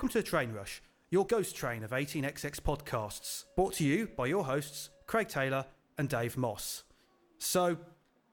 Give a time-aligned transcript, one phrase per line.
[0.00, 4.46] welcome to Train Rush, your ghost train of 18xx podcasts, brought to you by your
[4.46, 5.66] hosts, Craig Taylor
[5.98, 6.84] and Dave Moss.
[7.36, 7.76] So,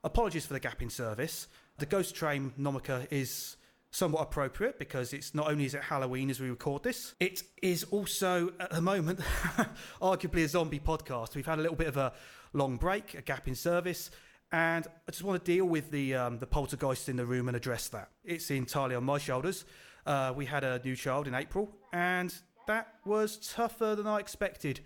[0.02, 1.50] apologies for the gap in service.
[1.78, 3.58] The Ghost Train nomiker is
[3.92, 7.84] somewhat appropriate because it's not only is it Halloween as we record this, it is
[7.92, 9.20] also at the moment
[10.02, 11.36] arguably a zombie podcast.
[11.36, 12.14] We've had a little bit of a
[12.54, 14.10] long break, a gap in service,
[14.54, 17.58] and I just want to deal with the um, the poltergeist in the room and
[17.58, 18.08] address that.
[18.24, 19.66] It's entirely on my shoulders.
[20.08, 22.34] Uh, we had a new child in April, and
[22.66, 24.80] that was tougher than I expected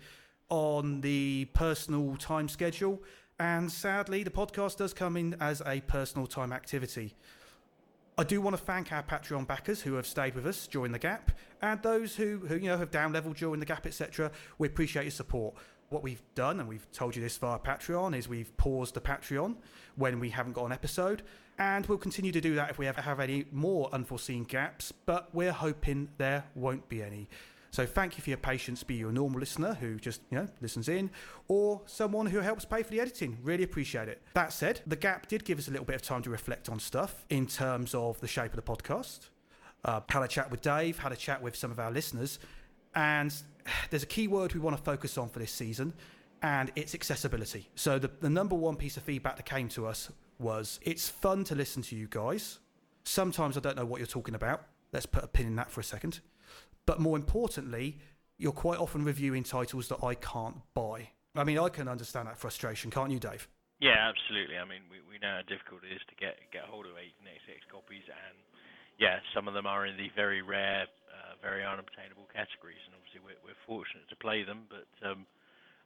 [0.48, 3.00] on the personal time schedule.
[3.38, 7.14] And sadly, the podcast does come in as a personal time activity.
[8.18, 10.98] I do want to thank our Patreon backers who have stayed with us during the
[10.98, 11.30] gap,
[11.62, 14.32] and those who, who you know have down leveled during the gap, etc.
[14.58, 15.54] We appreciate your support.
[15.88, 19.54] What we've done, and we've told you this via Patreon, is we've paused the Patreon
[19.94, 21.22] when we haven't got an episode,
[21.58, 24.92] and we'll continue to do that if we ever have any more unforeseen gaps.
[25.06, 27.28] But we're hoping there won't be any.
[27.70, 30.46] So thank you for your patience, be you a normal listener who just, you know,
[30.60, 31.10] listens in,
[31.48, 33.38] or someone who helps pay for the editing.
[33.42, 34.20] Really appreciate it.
[34.34, 36.78] That said, the gap did give us a little bit of time to reflect on
[36.78, 39.30] stuff in terms of the shape of the podcast.
[39.86, 42.38] Uh, had a chat with Dave, had a chat with some of our listeners,
[42.94, 43.34] and
[43.88, 45.94] there's a key word we want to focus on for this season,
[46.42, 47.70] and it's accessibility.
[47.74, 51.44] So the, the number one piece of feedback that came to us was it's fun
[51.44, 52.58] to listen to you guys.
[53.04, 54.62] Sometimes I don't know what you're talking about.
[54.92, 56.20] Let's put a pin in that for a second.
[56.86, 57.98] But more importantly,
[58.38, 61.10] you're quite often reviewing titles that I can't buy.
[61.34, 63.48] I mean, I can understand that frustration, can't you, Dave?
[63.80, 64.58] Yeah, absolutely.
[64.58, 67.66] I mean, we, we know how difficult it is to get get hold of 18xx
[67.66, 68.38] copies, and
[69.00, 73.24] yeah, some of them are in the very rare, uh, very unobtainable categories, and obviously
[73.24, 74.70] we're, we're fortunate to play them.
[74.70, 75.26] But um,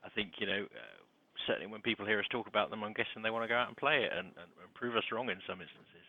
[0.05, 1.01] I think you know, uh,
[1.47, 3.69] certainly when people hear us talk about them, I'm guessing they want to go out
[3.69, 6.05] and play it and, and, and prove us wrong in some instances.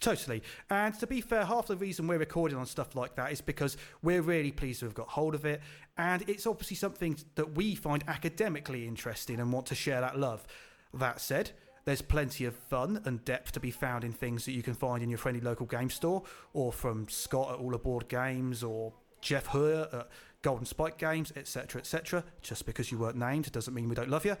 [0.00, 0.42] Totally.
[0.68, 3.76] And to be fair, half the reason we're recording on stuff like that is because
[4.02, 5.60] we're really pleased to have got hold of it.
[5.96, 10.44] And it's obviously something that we find academically interesting and want to share that love.
[10.92, 11.52] That said,
[11.84, 15.04] there's plenty of fun and depth to be found in things that you can find
[15.04, 19.46] in your friendly local game store or from Scott at All Aboard Games or Jeff
[19.46, 20.08] Hoyer at
[20.42, 22.24] Golden Spike Games, etc., etc.
[22.40, 24.36] Just because you weren't named doesn't mean we don't love you.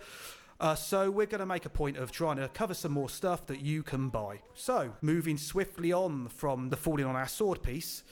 [0.62, 3.48] Uh, so we're going to make a point of trying to cover some more stuff
[3.48, 4.38] that you can buy.
[4.54, 8.04] So moving swiftly on from the falling on our sword piece,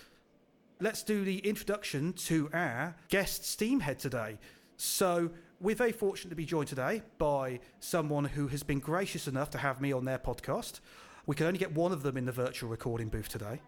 [0.80, 4.36] let's do the introduction to our guest Steamhead today.
[4.76, 9.50] So we're very fortunate to be joined today by someone who has been gracious enough
[9.50, 10.80] to have me on their podcast.
[11.26, 13.60] We can only get one of them in the virtual recording booth today.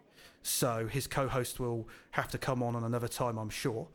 [0.42, 3.86] So his co host will have to come on on another time, I'm sure.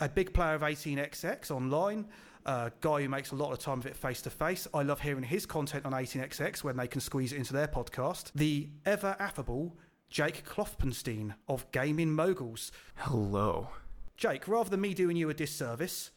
[0.00, 2.08] A big player of 18xx online,
[2.46, 4.66] a guy who makes a lot of time of it face to face.
[4.74, 8.30] I love hearing his content on 18xx when they can squeeze it into their podcast.
[8.34, 9.76] The ever affable
[10.10, 12.70] Jake Kloppenstein of Gaming Moguls.
[12.96, 13.68] Hello.
[14.16, 16.10] Jake, rather than me doing you a disservice,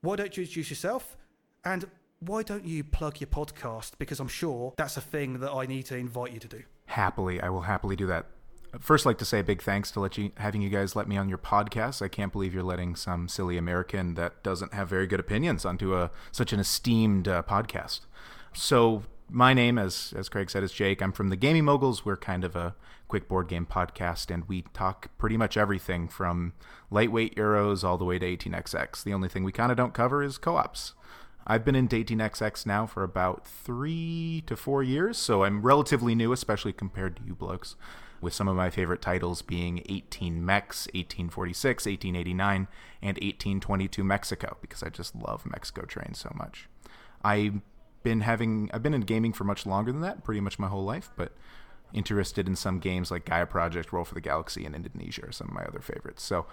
[0.00, 1.16] why don't you introduce yourself?
[1.64, 1.88] And
[2.20, 3.92] why don't you plug your podcast?
[3.98, 6.62] Because I'm sure that's a thing that I need to invite you to do.
[6.86, 8.26] Happily, I will happily do that.
[8.80, 11.16] First, like to say a big thanks to let you having you guys let me
[11.16, 12.02] on your podcast.
[12.02, 15.94] I can't believe you're letting some silly American that doesn't have very good opinions onto
[15.94, 18.00] a such an esteemed uh, podcast.
[18.52, 21.00] So, my name, as as Craig said, is Jake.
[21.00, 22.04] I'm from the Gaming Moguls.
[22.04, 22.74] We're kind of a
[23.08, 26.52] quick board game podcast, and we talk pretty much everything from
[26.90, 29.02] lightweight Euros all the way to 18xx.
[29.02, 30.92] The only thing we kind of don't cover is co-ops.
[31.46, 36.32] I've been in 18xx now for about three to four years, so I'm relatively new,
[36.32, 37.74] especially compared to you blokes
[38.20, 42.68] with some of my favorite titles being 18 Mex, 1846, 1889,
[43.02, 46.68] and 1822 Mexico, because I just love Mexico trains so much.
[47.22, 47.60] I've
[48.02, 50.84] been having I've been in gaming for much longer than that, pretty much my whole
[50.84, 51.32] life, but
[51.92, 55.48] interested in some games like Gaia Project, Roll for the Galaxy, and Indonesia are some
[55.48, 56.22] of my other favorites.
[56.22, 56.46] So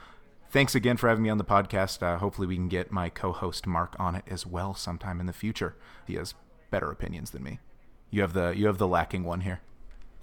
[0.49, 2.01] thanks again for having me on the podcast.
[2.01, 5.33] Uh, hopefully we can get my co-host Mark on it as well sometime in the
[5.33, 5.75] future.
[6.05, 6.33] He has
[6.71, 7.59] better opinions than me.
[8.09, 9.61] You have the you have the lacking one here.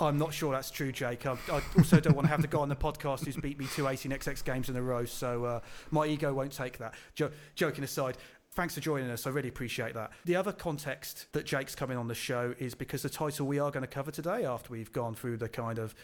[0.03, 1.27] I'm not sure that's true, Jake.
[1.27, 3.67] I, I also don't want to have the guy on the podcast who's beat me
[3.75, 5.61] two 18xx games in a row, so uh,
[5.91, 6.95] my ego won't take that.
[7.15, 8.17] Jo- joking aside,
[8.53, 9.27] thanks for joining us.
[9.27, 10.11] I really appreciate that.
[10.25, 13.71] The other context that Jake's coming on the show is because the title we are
[13.71, 15.95] going to cover today, after we've gone through the kind of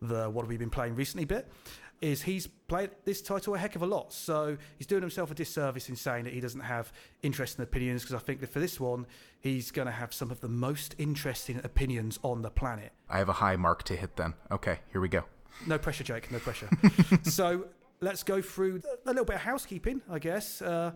[0.00, 1.50] the what have we been playing recently bit,
[2.00, 4.12] is he's played this title a heck of a lot.
[4.12, 6.92] So he's doing himself a disservice in saying that he doesn't have
[7.22, 9.06] interesting opinions because I think that for this one,
[9.40, 12.92] he's going to have some of the most interesting opinions on the planet.
[13.08, 14.34] I have a high mark to hit then.
[14.50, 15.24] Okay, here we go.
[15.66, 16.30] No pressure, Jake.
[16.30, 16.68] No pressure.
[17.22, 17.66] so
[18.00, 20.62] let's go through a little bit of housekeeping, I guess.
[20.62, 20.92] Uh,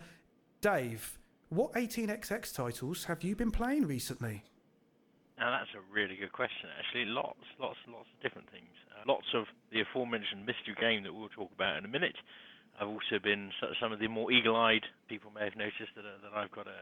[0.61, 1.19] Dave,
[1.49, 4.45] what 18xx titles have you been playing recently?
[5.39, 6.69] Now that's a really good question.
[6.79, 8.71] Actually, lots, lots, lots of different things.
[9.07, 12.17] Lots of the aforementioned mystery game that we'll talk about in a minute.
[12.81, 13.51] I've also been
[13.81, 16.81] some of the more eagle-eyed people may have noticed that, uh, that I've got a,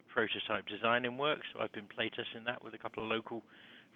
[0.00, 3.42] a prototype design in work, so I've been playtesting that with a couple of local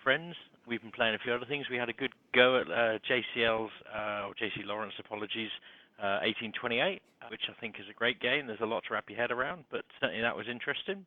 [0.02, 0.36] friends.
[0.66, 1.66] We've been playing a few other things.
[1.70, 5.50] We had a good go at uh, JCL's uh, or JC Lawrence, apologies,
[5.98, 8.46] 1828, uh, which I think is a great game.
[8.46, 11.06] There's a lot to wrap your head around, but certainly that was interesting.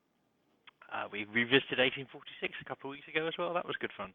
[0.91, 3.53] Uh, we revisited 1846 a couple of weeks ago as well.
[3.53, 4.13] That was good fun.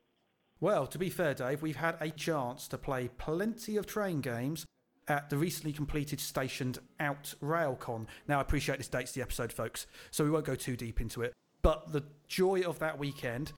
[0.62, 4.64] Well, to be fair, Dave, we've had a chance to play plenty of train games
[5.08, 8.06] at the recently completed stationed Out Railcon.
[8.28, 11.22] Now, I appreciate this dates the episode, folks, so we won't go too deep into
[11.22, 11.32] it.
[11.62, 13.52] But the joy of that weekend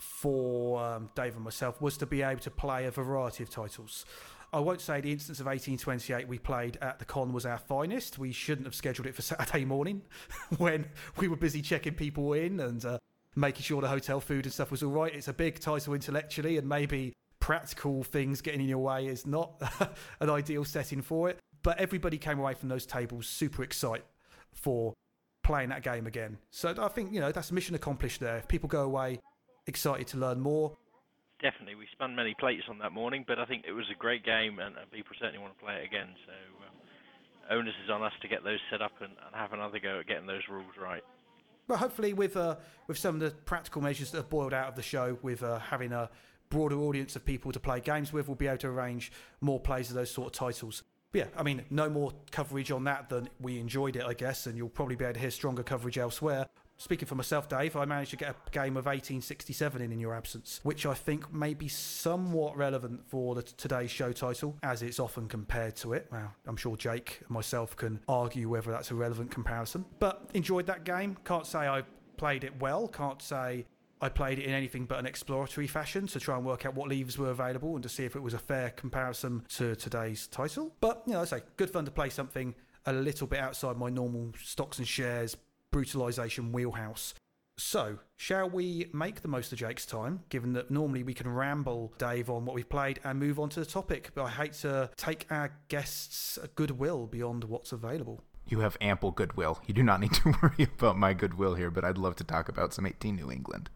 [0.00, 4.04] for um, Dave and myself was to be able to play a variety of titles.
[4.52, 8.18] I won't say the instance of 1828 we played at the con was our finest.
[8.18, 10.02] We shouldn't have scheduled it for Saturday morning
[10.58, 10.86] when
[11.16, 12.98] we were busy checking people in and uh,
[13.36, 15.14] making sure the hotel food and stuff was all right.
[15.14, 19.60] It's a big title intellectually, and maybe practical things getting in your way is not
[20.20, 21.38] an ideal setting for it.
[21.62, 24.04] But everybody came away from those tables super excited
[24.52, 24.94] for
[25.42, 26.38] playing that game again.
[26.50, 28.38] So I think, you know, that's mission accomplished there.
[28.38, 29.20] If people go away
[29.66, 30.76] excited to learn more.
[31.42, 31.74] Definitely.
[31.74, 34.58] We spun many plates on that morning, but I think it was a great game
[34.58, 36.08] and, and people certainly want to play it again.
[36.26, 36.32] So
[36.66, 40.00] um, onus is on us to get those set up and, and have another go
[40.00, 41.04] at getting those rules right.
[41.66, 44.74] But hopefully, with uh, with some of the practical measures that have boiled out of
[44.74, 46.10] the show, with uh, having a
[46.48, 49.88] broader audience of people to play games with, we'll be able to arrange more plays
[49.88, 50.82] of those sort of titles.
[51.12, 54.46] But yeah, I mean, no more coverage on that than we enjoyed it, I guess,
[54.46, 56.46] and you'll probably be able to hear stronger coverage elsewhere.
[56.80, 60.14] Speaking for myself, Dave, I managed to get a game of 1867 in in your
[60.14, 64.98] absence, which I think may be somewhat relevant for the today's show title, as it's
[64.98, 66.08] often compared to it.
[66.10, 69.84] Well, I'm sure Jake and myself can argue whether that's a relevant comparison.
[69.98, 71.18] But enjoyed that game.
[71.22, 71.82] Can't say I
[72.16, 72.88] played it well.
[72.88, 73.66] Can't say
[74.00, 76.88] I played it in anything but an exploratory fashion to try and work out what
[76.88, 80.74] levers were available and to see if it was a fair comparison to today's title.
[80.80, 82.54] But, you know, I say, good fun to play something
[82.86, 85.36] a little bit outside my normal stocks and shares
[85.72, 87.14] brutalisation wheelhouse.
[87.58, 91.92] So, shall we make the most of Jake's time, given that normally we can ramble,
[91.98, 94.12] Dave, on what we've played and move on to the topic?
[94.14, 98.22] But I hate to take our guests' goodwill beyond what's available.
[98.48, 99.60] You have ample goodwill.
[99.66, 102.48] You do not need to worry about my goodwill here, but I'd love to talk
[102.48, 103.68] about some 18 New England.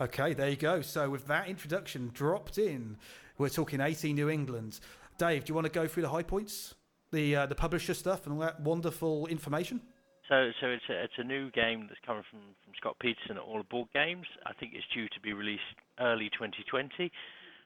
[0.00, 0.80] Okay, there you go.
[0.80, 2.98] So, with that introduction dropped in,
[3.36, 4.78] we're talking 18 New England.
[5.18, 6.76] Dave, do you want to go through the high points,
[7.10, 9.80] the uh, the publisher stuff, and all that wonderful information?
[10.28, 13.42] So, so it's a, it's a new game that's coming from, from Scott Petersen at
[13.42, 14.26] All Aboard Games.
[14.44, 15.64] I think it's due to be released
[16.00, 17.10] early 2020.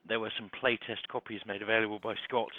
[0.07, 2.51] There were some playtest copies made available by Scott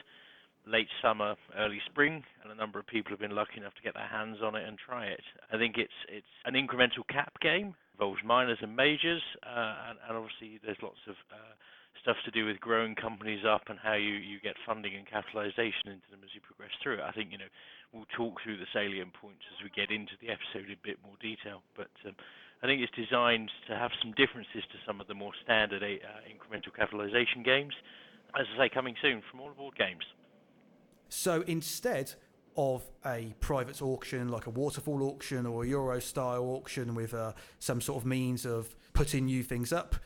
[0.68, 3.94] late summer, early spring, and a number of people have been lucky enough to get
[3.94, 5.24] their hands on it and try it.
[5.52, 10.18] I think it's it's an incremental cap game, involves minors and majors, uh, and, and,
[10.18, 11.54] obviously there's lots of uh,
[12.02, 15.92] stuff to do with growing companies up and how you, you get funding and capitalization
[15.92, 17.08] into them as you progress through it.
[17.08, 17.52] I think you know
[17.94, 20.98] we'll talk through the salient points as we get into the episode in a bit
[21.06, 21.92] more detail, but.
[22.06, 22.16] Um,
[22.64, 25.88] I think it's designed to have some differences to some of the more standard uh,
[26.32, 27.74] incremental capitalization games.
[28.40, 30.04] As I say, coming soon from all aboard games.
[31.10, 32.14] So instead
[32.56, 37.34] of a private auction like a waterfall auction or a Euro style auction with uh,
[37.60, 39.98] some sort of means of putting new things up,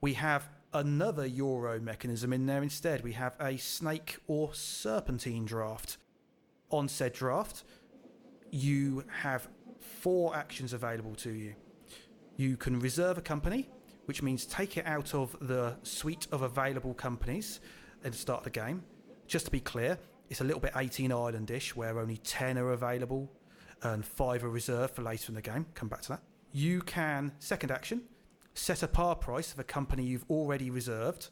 [0.00, 3.04] we have another Euro mechanism in there instead.
[3.04, 5.98] We have a snake or serpentine draft.
[6.70, 7.64] On said draft,
[8.50, 11.54] you have four actions available to you.
[12.36, 13.68] You can reserve a company,
[14.06, 17.60] which means take it out of the suite of available companies
[18.04, 18.82] and start the game.
[19.26, 23.30] Just to be clear, it's a little bit 18 Islandish, where only 10 are available
[23.82, 25.66] and 5 are reserved for later in the game.
[25.74, 26.22] Come back to that.
[26.52, 28.02] You can, second action,
[28.54, 31.28] set a par price of a company you've already reserved.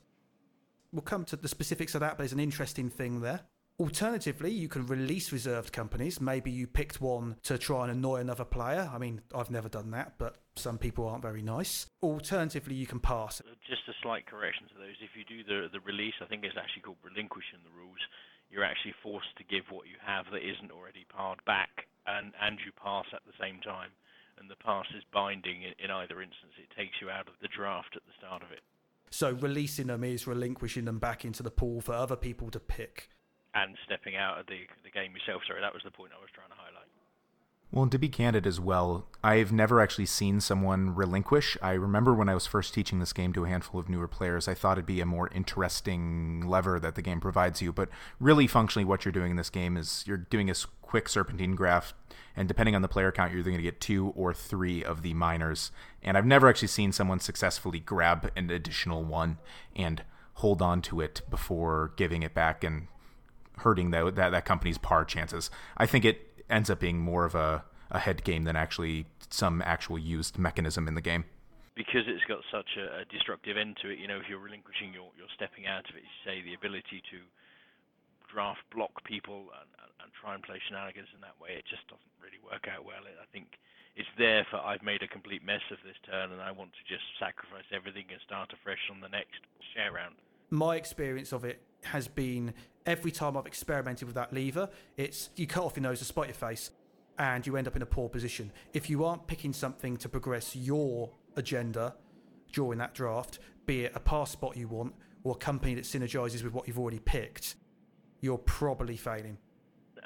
[0.92, 3.40] We'll come to the specifics of that, but there's an interesting thing there.
[3.80, 6.20] Alternatively, you can release reserved companies.
[6.20, 8.88] Maybe you picked one to try and annoy another player.
[8.92, 11.86] I mean, I've never done that, but some people aren't very nice.
[12.02, 13.40] Alternatively, you can pass.
[13.40, 14.94] Uh, just a slight correction to those.
[15.02, 17.98] If you do the the release, I think it's actually called relinquishing the rules
[18.54, 22.58] you're actually forced to give what you have that isn't already parred back, and and
[22.64, 23.90] you pass at the same time.
[24.38, 26.54] And the pass is binding in, in either instance.
[26.58, 28.62] It takes you out of the draft at the start of it.
[29.10, 33.10] So releasing them is relinquishing them back into the pool for other people to pick.
[33.54, 35.42] And stepping out of the the game yourself.
[35.46, 36.90] Sorry, that was the point I was trying to highlight.
[37.74, 41.58] Well, to be candid as well, I've never actually seen someone relinquish.
[41.60, 44.46] I remember when I was first teaching this game to a handful of newer players,
[44.46, 47.72] I thought it'd be a more interesting lever that the game provides you.
[47.72, 47.88] But
[48.20, 51.96] really, functionally, what you're doing in this game is you're doing a quick serpentine draft,
[52.36, 55.12] and depending on the player count, you're going to get two or three of the
[55.14, 55.72] minors.
[56.00, 59.38] And I've never actually seen someone successfully grab an additional one
[59.74, 62.86] and hold on to it before giving it back and
[63.58, 65.50] hurting that, that that company's par chances.
[65.76, 69.62] I think it ends up being more of a, a head game than actually some
[69.62, 71.24] actual used mechanism in the game.
[71.74, 74.94] Because it's got such a, a destructive end to it, you know, if you're relinquishing
[74.94, 77.18] your, your stepping out of it, say the ability to
[78.30, 79.70] draft block people and,
[80.02, 83.02] and try and play shenanigans in that way, it just doesn't really work out well.
[83.02, 83.58] I think
[83.96, 86.82] it's there for I've made a complete mess of this turn and I want to
[86.86, 89.42] just sacrifice everything and start afresh on the next
[89.74, 90.14] share round.
[90.54, 92.54] My experience of it has been
[92.86, 96.28] every time I've experimented with that lever, it's you cut off your nose to spite
[96.28, 96.70] your face
[97.18, 98.52] and you end up in a poor position.
[98.72, 101.96] If you aren't picking something to progress your agenda
[102.52, 104.94] during that draft, be it a pass spot you want
[105.24, 107.56] or a company that synergizes with what you've already picked,
[108.20, 109.38] you're probably failing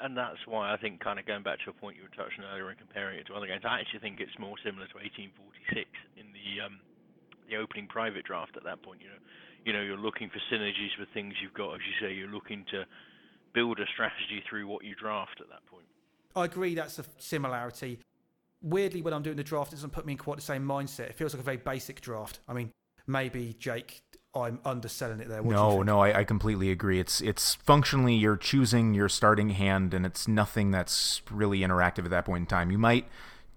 [0.01, 2.41] and that's why I think, kind of going back to a point you were touching
[2.49, 5.91] earlier and comparing it to other games, I actually think it's more similar to 1846
[6.15, 6.79] in the um,
[7.49, 8.55] the opening private draft.
[8.55, 9.19] At that point, you know,
[9.65, 11.75] you know, you're looking for synergies with things you've got.
[11.75, 12.85] As you say, you're looking to
[13.53, 15.85] build a strategy through what you draft at that point.
[16.35, 16.75] I agree.
[16.75, 17.99] That's a similarity.
[18.61, 21.09] Weirdly, when I'm doing the draft, it doesn't put me in quite the same mindset.
[21.09, 22.39] It feels like a very basic draft.
[22.47, 22.71] I mean,
[23.07, 24.01] maybe Jake
[24.35, 25.41] I'm underselling it there.
[25.41, 26.99] What no, no, I, I, completely agree.
[26.99, 32.11] It's it's functionally you're choosing your starting hand, and it's nothing that's really interactive at
[32.11, 32.69] that point in time.
[32.69, 33.07] You might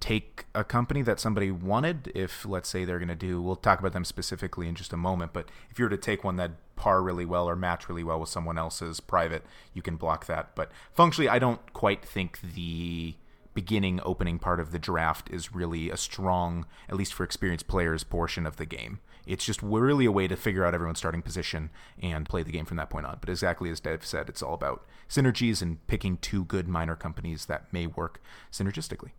[0.02, 3.40] take a company that somebody wanted, if let's say they're going to do.
[3.40, 5.32] We'll talk about them specifically in just a moment.
[5.32, 8.18] But if you were to take one that par really well or match really well
[8.18, 10.56] with someone else's private, you can block that.
[10.56, 13.14] But functionally, I don't quite think the
[13.54, 18.02] beginning opening part of the draft is really a strong, at least for experienced players,
[18.02, 18.98] portion of the game.
[19.24, 21.70] It's just really a way to figure out everyone's starting position
[22.02, 23.18] and play the game from that point on.
[23.20, 27.46] But exactly as Dave said, it's all about synergies and picking two good minor companies
[27.46, 29.10] that may work synergistically.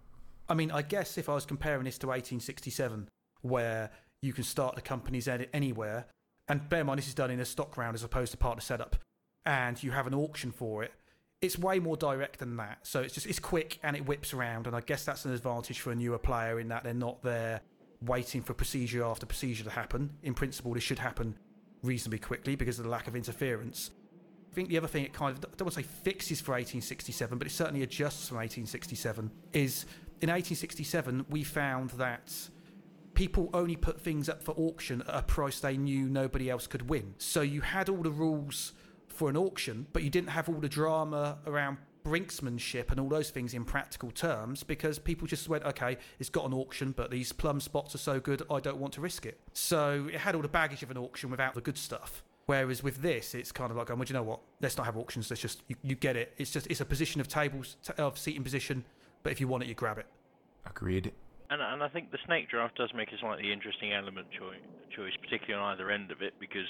[0.50, 3.10] I mean, I guess if I was comparing this to 1867,
[3.42, 6.06] where you can start the companies anywhere,
[6.48, 8.62] and bear in mind this is done in a stock round as opposed to partner
[8.62, 8.98] setup,
[9.46, 10.92] and you have an auction for it,
[11.42, 12.80] it's way more direct than that.
[12.84, 15.80] So it's just it's quick and it whips around, and I guess that's an advantage
[15.80, 17.62] for a newer player in that they're not there
[18.02, 20.10] waiting for procedure after procedure to happen.
[20.24, 21.38] In principle, this should happen
[21.84, 23.92] reasonably quickly because of the lack of interference.
[24.52, 26.52] I think the other thing it kind of, I don't want to say fixes for
[26.52, 29.86] 1867, but it certainly adjusts from 1867, is
[30.24, 32.34] in 1867, we found that
[33.14, 36.90] people only put things up for auction at a price they knew nobody else could
[36.90, 37.14] win.
[37.18, 38.72] So you had all the rules
[39.10, 43.32] for an auction, but you didn't have all the drama around brinksmanship and all those
[43.32, 47.34] things in practical terms because people just went, okay, it's got an auction, but these
[47.34, 49.42] plum spots are so good, I don't want to risk it.
[49.52, 52.24] So it had all the baggage of an auction without the good stuff.
[52.46, 54.40] Whereas with this, it's kind of like, going, well, you know what?
[54.62, 55.30] Let's not have auctions.
[55.30, 56.34] Let's just you, you get it.
[56.38, 58.84] It's just it's a position of tables of seating position,
[59.24, 60.06] but if you want it, you grab it.
[60.66, 61.12] Agreed.
[61.50, 64.60] And, and I think the snake draft does make a slightly interesting element choice,
[64.96, 66.68] choice, particularly on either end of it, because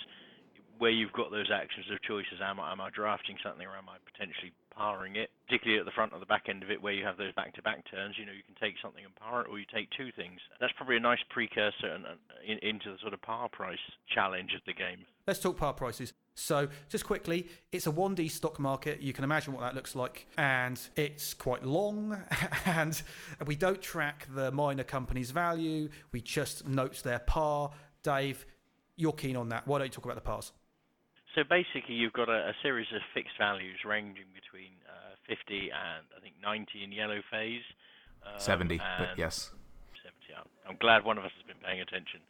[0.83, 3.87] where you've got those actions of choices, am I, am I drafting something or am
[3.87, 6.91] I potentially parring it, particularly at the front or the back end of it where
[6.91, 9.57] you have those back-to-back turns, you know, you can take something and par it or
[9.57, 10.41] you take two things.
[10.59, 12.03] That's probably a nice precursor and,
[12.45, 13.79] in, into the sort of par price
[14.13, 15.05] challenge of the game.
[15.25, 16.11] Let's talk par prices.
[16.35, 18.99] So, just quickly, it's a 1D stock market.
[18.99, 20.27] You can imagine what that looks like.
[20.37, 22.21] And it's quite long.
[22.65, 23.01] And
[23.45, 27.71] we don't track the minor company's value, we just note their par.
[28.03, 28.45] Dave,
[28.97, 29.65] you're keen on that.
[29.65, 30.51] Why don't you talk about the pars?
[31.35, 36.05] So basically, you've got a, a series of fixed values ranging between uh, 50 and
[36.15, 37.65] I think 90 in yellow phase.
[38.21, 39.49] Um, 70, but yes.
[39.49, 39.63] 70.
[40.67, 42.21] I'm glad one of us has been paying attention.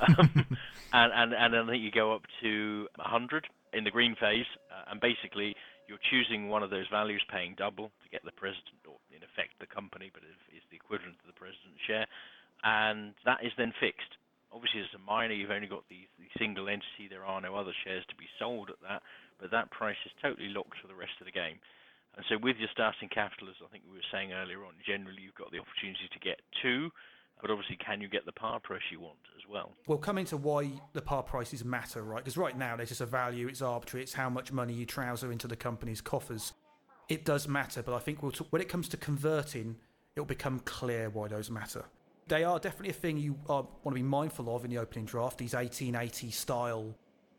[0.00, 0.46] Um,
[0.92, 5.00] and, and and then you go up to 100 in the green phase, uh, and
[5.00, 5.54] basically
[5.88, 9.58] you're choosing one of those values, paying double to get the president, or in effect
[9.60, 12.06] the company, but it's the equivalent of the president's share,
[12.64, 14.16] and that is then fixed
[14.52, 17.72] obviously as a minor, you've only got the, the single entity, there are no other
[17.84, 19.02] shares to be sold at that,
[19.40, 21.56] but that price is totally locked for the rest of the game.
[22.14, 25.24] And so with your starting capital, as I think we were saying earlier on, generally
[25.24, 26.92] you've got the opportunity to get two,
[27.40, 29.72] but obviously can you get the par price you want as well?
[29.88, 32.22] We'll come into why the par prices matter, right?
[32.22, 35.32] Because right now there's just a value, it's arbitrary, it's how much money you trouser
[35.32, 36.52] into the company's coffers.
[37.08, 39.76] It does matter, but I think we'll talk, when it comes to converting,
[40.14, 41.86] it'll become clear why those matter
[42.28, 45.04] they are definitely a thing you uh, want to be mindful of in the opening
[45.04, 45.38] draft.
[45.38, 46.94] These 1880 style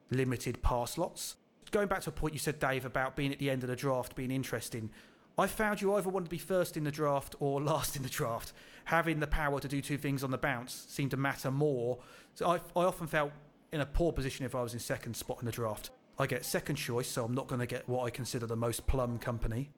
[0.10, 1.38] limited par slots.
[1.72, 3.75] Going back to a point you said, Dave, about being at the end of the
[3.75, 4.92] draft being interesting.
[5.38, 8.10] I found you either want to be first in the draft or last in the
[8.10, 8.54] draft.
[8.86, 12.00] Having the power to do two things on the bounce seemed to matter more.
[12.36, 13.32] So I, I often felt
[13.72, 15.90] in a poor position if I was in second spot in the draft.
[16.20, 18.86] I get second choice, so I'm not going to get what I consider the most
[18.86, 19.72] plum company.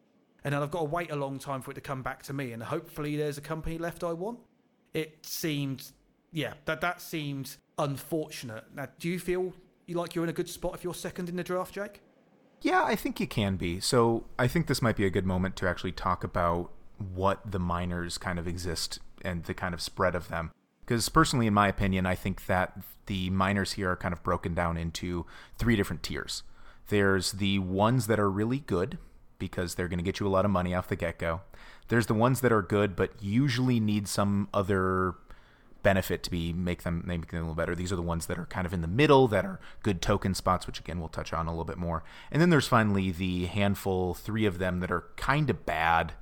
[0.44, 2.34] And then I've got to wait a long time for it to come back to
[2.34, 4.40] me, and hopefully there's a company left I want
[4.96, 5.92] it seemed,
[6.32, 8.64] yeah, that that seemed unfortunate.
[8.74, 9.54] Now, do you feel
[9.90, 12.02] like you're in a good spot if you're second in the draft, Jake?
[12.62, 13.80] Yeah, I think you can be.
[13.82, 16.72] So I think this might be a good moment to actually talk about
[17.14, 20.52] what the minors kind of exist and the kind of spread of them.
[20.86, 24.54] Because personally, in my opinion, I think that the minors here are kind of broken
[24.54, 25.26] down into
[25.58, 26.44] three different tiers.
[26.88, 28.98] There's the ones that are really good
[29.40, 31.42] because they're going to get you a lot of money off the get go.
[31.88, 35.16] There's the ones that are good but usually need some other
[35.84, 37.76] benefit to be make them make them a little better.
[37.76, 40.34] These are the ones that are kind of in the middle that are good token
[40.34, 42.04] spots, which again we'll touch on a little bit more.
[42.32, 46.14] And then there's finally the handful, three of them that are kind of bad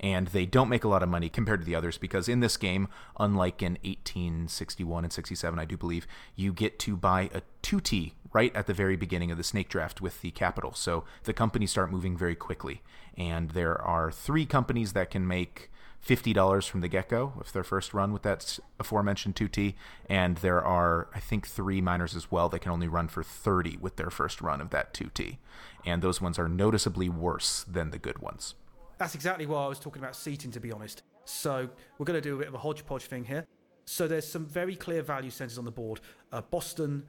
[0.00, 2.56] and they don't make a lot of money compared to the others because in this
[2.56, 8.12] game, unlike in 1861 and 67, I do believe, you get to buy a 2T
[8.32, 10.72] right at the very beginning of the snake draft with the capital.
[10.74, 12.82] So the companies start moving very quickly.
[13.16, 15.70] And there are three companies that can make
[16.06, 19.74] $50 from the get go if their first run with that aforementioned 2T.
[20.08, 23.76] And there are, I think, three minors as well that can only run for 30
[23.78, 25.38] with their first run of that 2T.
[25.84, 28.54] And those ones are noticeably worse than the good ones.
[28.98, 31.02] That's exactly why I was talking about seating, to be honest.
[31.24, 31.68] So
[31.98, 33.46] we're going to do a bit of a hodgepodge thing here.
[33.84, 36.00] So there's some very clear value centers on the board
[36.32, 37.04] uh, Boston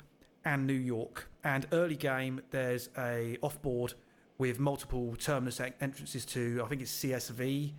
[0.45, 1.29] and New York.
[1.43, 3.93] And early game, there's a off board
[4.37, 7.73] with multiple terminus entrances to, I think it's CSV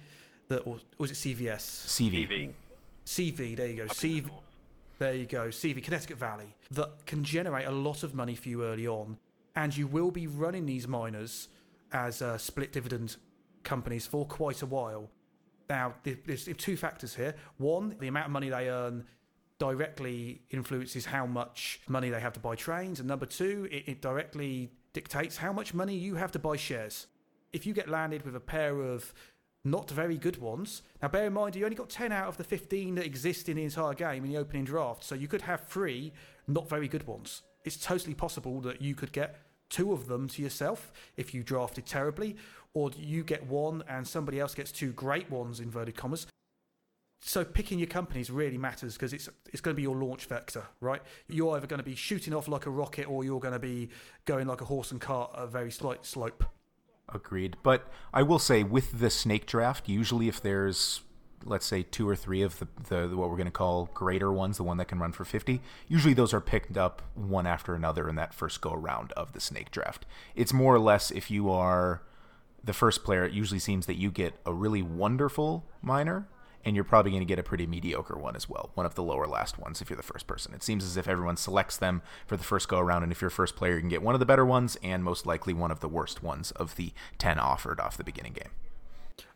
[0.49, 1.87] that, or was it CVS?
[1.87, 2.53] CV.
[3.05, 3.87] CV, there you go.
[3.87, 4.31] CV,
[4.99, 5.49] there you go.
[5.49, 9.19] CV, Connecticut Valley, that can generate a lot of money for you early on.
[9.57, 11.49] And you will be running these minors
[11.93, 13.17] as uh, split dividend
[13.65, 15.11] companies for quite a while.
[15.69, 17.35] Now, there's two factors here.
[17.59, 19.05] One, the amount of money they earn
[19.63, 22.99] directly influences how much money they have to buy trains.
[22.99, 27.07] And number two, it, it directly dictates how much money you have to buy shares.
[27.53, 29.15] If you get landed with a pair of
[29.65, 30.83] not very good ones.
[31.01, 33.57] Now, bear in mind, you only got 10 out of the 15 that exist in
[33.57, 36.13] the entire game in the opening draft, so you could have three
[36.49, 37.43] not very good ones.
[37.65, 39.37] It's totally possible that you could get
[39.71, 42.35] two of them to yourself if you drafted terribly,
[42.75, 46.27] or you get one and somebody else gets two great ones, inverted commas.
[47.25, 50.65] So picking your companies really matters because it's it's going to be your launch vector,
[50.81, 51.01] right?
[51.29, 53.91] You're either going to be shooting off like a rocket or you're going to be
[54.25, 56.45] going like a horse and cart a very slight slope.
[57.09, 57.57] Agreed.
[57.63, 61.03] But I will say with the snake draft, usually if there's
[61.45, 64.57] let's say two or three of the, the what we're going to call greater ones,
[64.57, 68.09] the one that can run for 50, usually those are picked up one after another
[68.09, 70.07] in that first go around of the snake draft.
[70.35, 72.03] It's more or less if you are
[72.65, 76.29] the first player, it usually seems that you get a really wonderful minor
[76.65, 79.03] and you're probably going to get a pretty mediocre one as well, one of the
[79.03, 80.55] lower last ones if you're the first person.
[80.55, 83.31] It seems as if everyone selects them for the first go around, and if you're
[83.31, 85.81] first player, you can get one of the better ones and most likely one of
[85.81, 88.51] the worst ones of the 10 offered off the beginning game.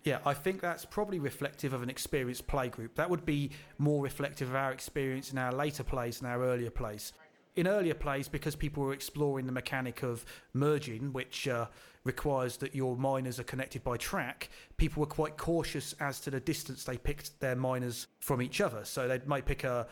[0.04, 2.94] Yeah, I think that's probably reflective of an experienced play group.
[2.94, 6.70] That would be more reflective of our experience in our later plays and our earlier
[6.70, 7.12] plays.
[7.56, 11.66] In earlier plays, because people were exploring the mechanic of merging, which uh,
[12.04, 16.38] requires that your minors are connected by track, people were quite cautious as to the
[16.38, 18.84] distance they picked their minors from each other.
[18.84, 19.86] So they might pick a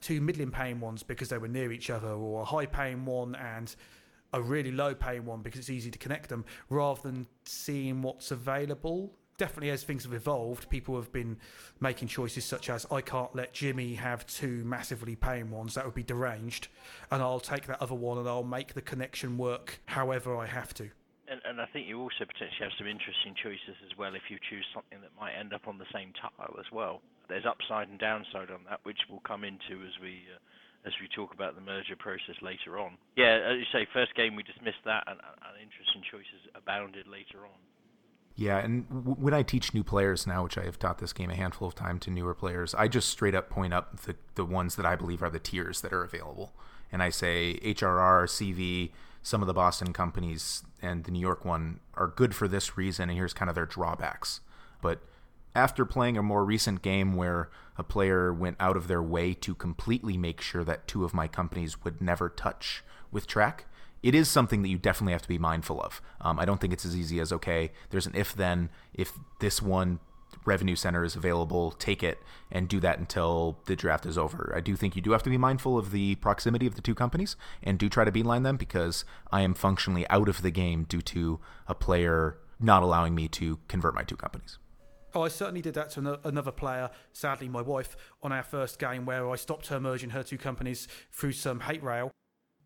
[0.00, 3.34] two middling paying ones because they were near each other, or a high paying one
[3.34, 3.74] and
[4.32, 8.30] a really low paying one because it's easy to connect them, rather than seeing what's
[8.30, 9.12] available.
[9.40, 11.38] Definitely, as things have evolved, people have been
[11.80, 15.94] making choices such as I can't let Jimmy have two massively paying ones, that would
[15.94, 16.68] be deranged,
[17.10, 20.74] and I'll take that other one and I'll make the connection work however I have
[20.74, 20.90] to.
[21.26, 24.36] And, and I think you also potentially have some interesting choices as well if you
[24.44, 27.00] choose something that might end up on the same tile as well.
[27.32, 30.36] There's upside and downside on that, which we'll come into as we uh,
[30.84, 32.96] as we talk about the merger process later on.
[33.16, 37.44] Yeah, as you say, first game we dismissed that, and, and interesting choices abounded later
[37.48, 37.56] on.
[38.40, 41.28] Yeah, and w- when I teach new players now, which I have taught this game
[41.28, 44.46] a handful of times to newer players, I just straight up point up the, the
[44.46, 46.54] ones that I believe are the tiers that are available.
[46.90, 51.80] And I say HRR, CV, some of the Boston companies and the New York one
[51.92, 54.40] are good for this reason, and here's kind of their drawbacks.
[54.80, 55.00] But
[55.54, 59.54] after playing a more recent game where a player went out of their way to
[59.54, 63.66] completely make sure that two of my companies would never touch with track,
[64.02, 66.00] it is something that you definitely have to be mindful of.
[66.20, 68.70] Um, I don't think it's as easy as okay, there's an if then.
[68.94, 70.00] If this one
[70.44, 72.18] revenue center is available, take it
[72.50, 74.52] and do that until the draft is over.
[74.56, 76.94] I do think you do have to be mindful of the proximity of the two
[76.94, 80.84] companies and do try to beeline them because I am functionally out of the game
[80.84, 84.58] due to a player not allowing me to convert my two companies.
[85.12, 89.06] Oh, I certainly did that to another player, sadly my wife, on our first game
[89.06, 92.12] where I stopped her merging her two companies through some hate rail.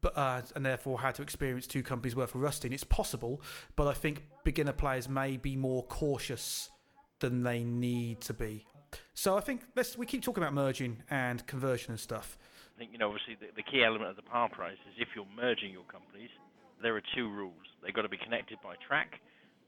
[0.04, 2.74] But, uh, and therefore had to experience two companies worth of rusting.
[2.74, 3.40] It's possible,
[3.74, 6.68] but I think beginner players may be more cautious
[7.20, 8.66] than they need to be.
[9.14, 12.36] So I think let's we keep talking about merging and conversion and stuff.
[12.76, 15.08] I think you know obviously the, the key element of the par price is if
[15.16, 16.28] you're merging your companies,
[16.82, 17.64] there are two rules.
[17.82, 19.20] They've got to be connected by track,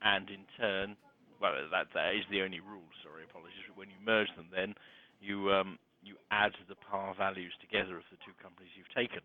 [0.02, 0.96] and in turn,
[1.40, 2.84] well, that that is the only rule.
[3.02, 3.72] Sorry, apologies.
[3.74, 4.74] When you merge them, then
[5.18, 9.24] you um, you add the par values together of the two companies you've taken.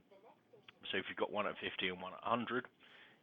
[0.89, 2.65] So if you've got one at 50 and one at 100,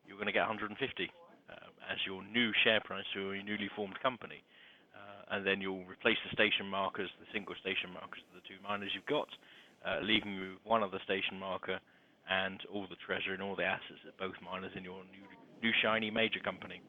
[0.06, 1.52] you're going to get 150 uh,
[1.90, 4.42] as your new share price for your newly formed company.
[4.94, 8.60] Uh, and then you'll replace the station markers, the single station markers of the two
[8.62, 9.28] minors you've got,
[9.84, 11.78] uh, leaving you with one other station marker
[12.28, 15.26] and all the treasure and all the assets of both minors in your new,
[15.62, 16.80] new shiny major company.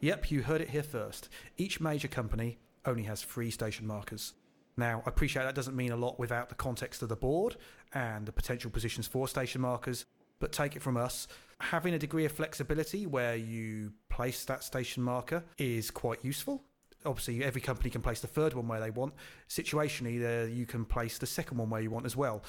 [0.00, 1.28] Yep, you heard it here first.
[1.56, 4.34] Each major company only has three station markers.
[4.80, 7.56] Now, I appreciate that doesn't mean a lot without the context of the board
[7.92, 10.06] and the potential positions for station markers,
[10.38, 11.28] but take it from us,
[11.60, 16.64] having a degree of flexibility where you place that station marker is quite useful.
[17.04, 19.12] Obviously, every company can place the third one where they want.
[19.50, 22.42] Situationally, there you can place the second one where you want as well.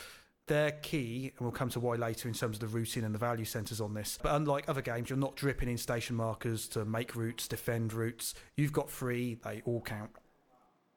[0.48, 3.20] They're key, and we'll come to why later in terms of the routing and the
[3.20, 4.18] value centres on this.
[4.24, 8.36] But unlike other games, you're not dripping in station markers to make routes, defend routes.
[8.56, 10.12] You've got three, they all count.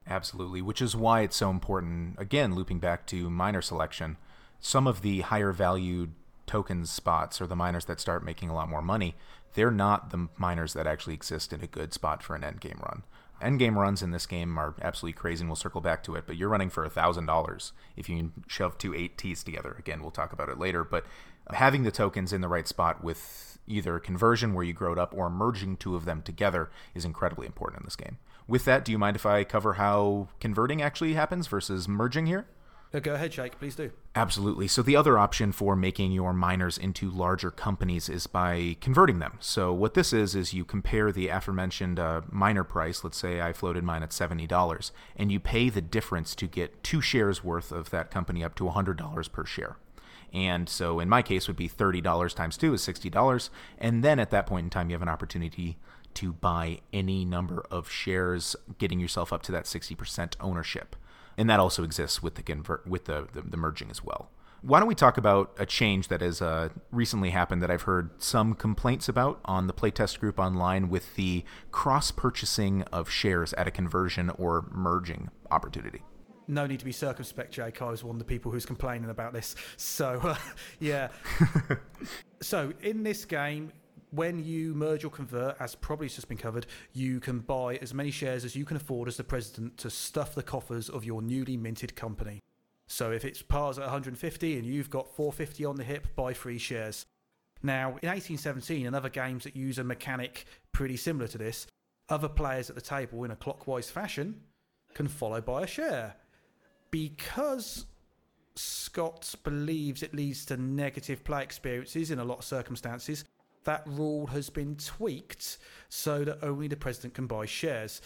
[0.06, 2.16] Absolutely, which is why it's so important.
[2.18, 4.16] Again, looping back to minor selection,
[4.60, 6.12] some of the higher valued
[6.46, 9.14] tokens spots or the minors that start making a lot more money,
[9.54, 13.02] they're not the minors that actually exist in a good spot for an endgame run.
[13.42, 16.24] Endgame runs in this game are absolutely crazy, and we'll circle back to it.
[16.26, 19.74] But you're running for thousand dollars if you shove two eight Ts together.
[19.78, 20.84] Again, we'll talk about it later.
[20.84, 21.04] But
[21.52, 25.12] having the tokens in the right spot with either conversion where you grow it up
[25.16, 28.18] or merging two of them together is incredibly important in this game.
[28.46, 32.46] With that, do you mind if I cover how converting actually happens versus merging here?
[32.94, 33.90] Uh, go ahead, Jake, please do.
[34.14, 34.68] Absolutely.
[34.68, 39.38] So, the other option for making your minors into larger companies is by converting them.
[39.40, 43.52] So, what this is, is you compare the aforementioned uh, minor price, let's say I
[43.52, 47.90] floated mine at $70, and you pay the difference to get two shares worth of
[47.90, 49.76] that company up to $100 per share.
[50.32, 53.50] And so, in my case, would be $30 times two is $60.
[53.78, 55.78] And then at that point in time, you have an opportunity
[56.14, 60.96] to buy any number of shares, getting yourself up to that 60% ownership
[61.36, 64.30] and that also exists with the convert with the, the, the merging as well.
[64.62, 68.10] Why don't we talk about a change that has uh, recently happened that I've heard
[68.22, 73.68] some complaints about on the playtest group online with the cross purchasing of shares at
[73.68, 76.02] a conversion or merging opportunity?
[76.46, 77.80] no need to be circumspect, Jake.
[77.80, 79.56] I was one of the people who's complaining about this.
[79.78, 80.36] So, uh,
[80.78, 81.08] yeah.
[82.42, 83.72] so, in this game,
[84.14, 88.10] when you merge or convert, as probably just been covered, you can buy as many
[88.10, 91.56] shares as you can afford as the president to stuff the coffers of your newly
[91.56, 92.40] minted company.
[92.86, 96.58] So if it's pars at 150 and you've got 450 on the hip, buy free
[96.58, 97.06] shares.
[97.62, 101.66] Now, in 1817 and other games that use a mechanic pretty similar to this,
[102.08, 104.42] other players at the table in a clockwise fashion
[104.92, 106.16] can follow by a share.
[106.90, 107.86] Because
[108.54, 113.24] Scott believes it leads to negative play experiences in a lot of circumstances,
[113.64, 118.00] that rule has been tweaked so that only the president can buy shares.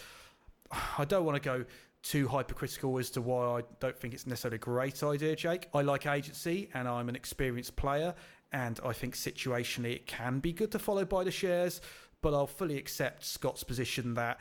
[0.97, 1.65] I don't want to go
[2.01, 5.67] too hypercritical as to why I don't think it's necessarily a great idea, Jake.
[5.73, 8.15] I like agency and I'm an experienced player,
[8.51, 11.81] and I think situationally it can be good to follow by the shares,
[12.21, 14.39] but I'll fully accept Scott's position that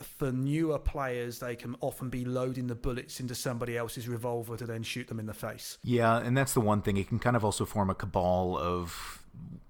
[0.00, 4.66] for newer players, they can often be loading the bullets into somebody else's revolver to
[4.66, 5.78] then shoot them in the face.
[5.84, 6.96] Yeah, and that's the one thing.
[6.96, 9.19] It can kind of also form a cabal of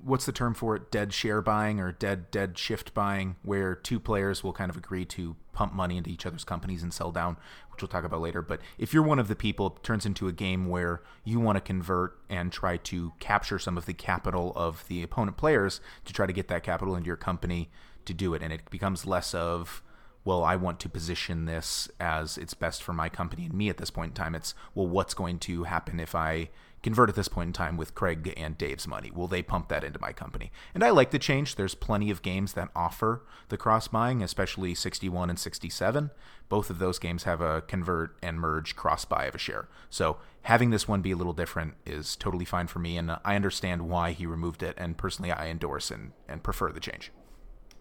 [0.02, 0.90] what's the term for it?
[0.90, 5.04] Dead share buying or dead dead shift buying where two players will kind of agree
[5.06, 7.37] to pump money into each other's companies and sell down
[7.70, 8.42] which we'll talk about later.
[8.42, 11.56] But if you're one of the people it turns into a game where you want
[11.56, 16.12] to convert and try to capture some of the capital of the opponent players to
[16.12, 17.70] try to get that capital into your company
[18.04, 18.42] to do it.
[18.42, 19.83] And it becomes less of
[20.22, 23.78] well, I want to position this as it's best for my company and me at
[23.78, 24.35] this point in time.
[24.35, 26.50] It's, well, what's going to happen if I
[26.82, 29.10] convert at this point in time with Craig and Dave's money?
[29.10, 30.50] Will they pump that into my company?
[30.74, 31.56] And I like the change.
[31.56, 36.10] There's plenty of games that offer the cross buying, especially 61 and 67.
[36.48, 39.68] Both of those games have a convert and merge cross buy of a share.
[39.88, 43.36] So having this one be a little different is totally fine for me, and I
[43.36, 44.74] understand why he removed it.
[44.78, 47.12] And personally, I endorse and, and prefer the change.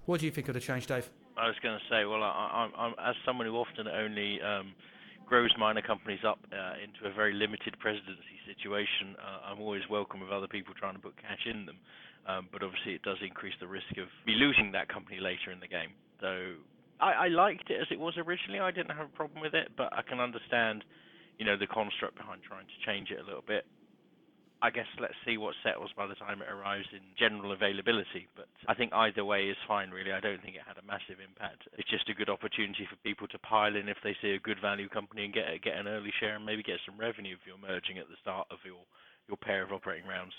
[0.05, 1.09] What do you think of the change, Dave?
[1.37, 4.73] I was going to say, well, I, am as someone who often only um,
[5.29, 10.19] grows minor companies up uh, into a very limited presidency situation, uh, I'm always welcome
[10.19, 11.77] with other people trying to put cash in them.
[12.27, 15.61] Um, but obviously, it does increase the risk of me losing that company later in
[15.61, 15.93] the game.
[16.19, 16.57] So
[16.99, 18.59] I, I liked it as it was originally.
[18.59, 20.83] I didn't have a problem with it, but I can understand,
[21.37, 23.65] you know, the construct behind trying to change it a little bit.
[24.61, 28.27] I guess let's see what settles by the time it arrives in general availability.
[28.35, 30.11] But I think either way is fine, really.
[30.11, 31.63] I don't think it had a massive impact.
[31.77, 34.59] It's just a good opportunity for people to pile in if they see a good
[34.59, 37.57] value company and get get an early share and maybe get some revenue if you're
[37.57, 38.83] merging at the start of your
[39.27, 40.33] your pair of operating rounds.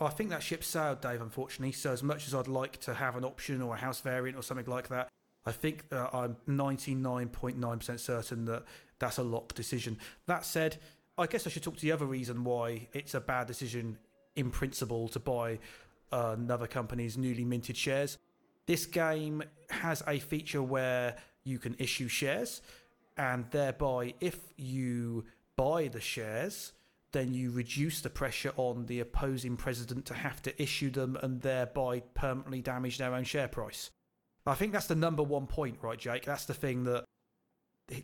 [0.00, 1.72] I think that ship sailed, Dave, unfortunately.
[1.72, 4.42] So, as much as I'd like to have an option or a house variant or
[4.42, 5.08] something like that,
[5.44, 8.64] I think uh, I'm 99.9% certain that
[8.98, 9.98] that's a lock decision.
[10.26, 10.78] That said,
[11.20, 13.98] I guess I should talk to the other reason why it's a bad decision
[14.36, 15.58] in principle to buy
[16.10, 18.16] uh, another company's newly minted shares.
[18.64, 22.62] This game has a feature where you can issue shares,
[23.18, 26.72] and thereby, if you buy the shares,
[27.12, 31.42] then you reduce the pressure on the opposing president to have to issue them and
[31.42, 33.90] thereby permanently damage their own share price.
[34.46, 36.24] I think that's the number one point, right, Jake?
[36.24, 37.04] That's the thing that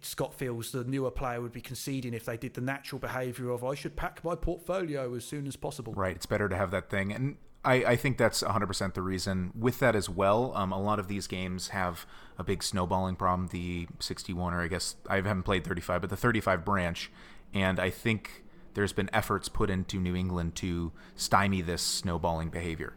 [0.03, 3.65] Scott feels the newer player would be conceding if they did the natural behaviour of
[3.65, 5.93] I should pack my portfolio as soon as possible.
[5.95, 9.53] Right, it's better to have that thing, and I, I think that's 100% the reason.
[9.59, 12.07] With that as well, um, a lot of these games have
[12.39, 13.49] a big snowballing problem.
[13.49, 17.11] The 61, or I guess I haven't played 35, but the 35 branch,
[17.53, 18.45] and I think
[18.75, 22.95] there's been efforts put into New England to stymie this snowballing behavior.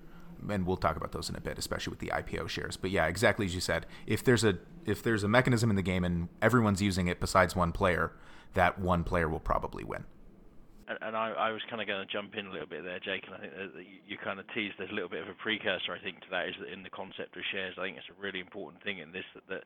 [0.47, 2.77] And we'll talk about those in a bit, especially with the IPO shares.
[2.77, 5.81] But yeah, exactly as you said, if there's a if there's a mechanism in the
[5.81, 8.13] game and everyone's using it besides one player,
[8.53, 10.05] that one player will probably win.
[10.89, 13.21] And, I, I, was kind of going to jump in a little bit there, Jake,
[13.29, 15.93] and I think that you kind of teased there's a little bit of a precursor,
[15.93, 17.77] I think, to that is that in the concept of shares.
[17.77, 19.63] I think it's a really important thing in this that, that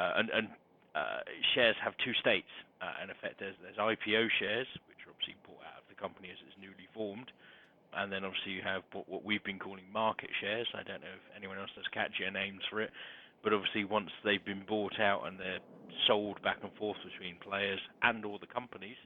[0.00, 0.48] uh, and, and
[0.96, 1.20] uh,
[1.52, 2.48] shares have two states.
[2.80, 6.32] Uh, in effect, there's, there's IPO shares, which are obviously bought out of the company
[6.32, 7.28] as it's newly formed,
[7.96, 10.68] and then obviously you have what, what we've been calling market shares.
[10.74, 12.90] I don't know if anyone else has catchier names for it,
[13.42, 15.62] but obviously once they've been bought out and they're
[16.06, 18.96] sold back and forth between players and all the companies,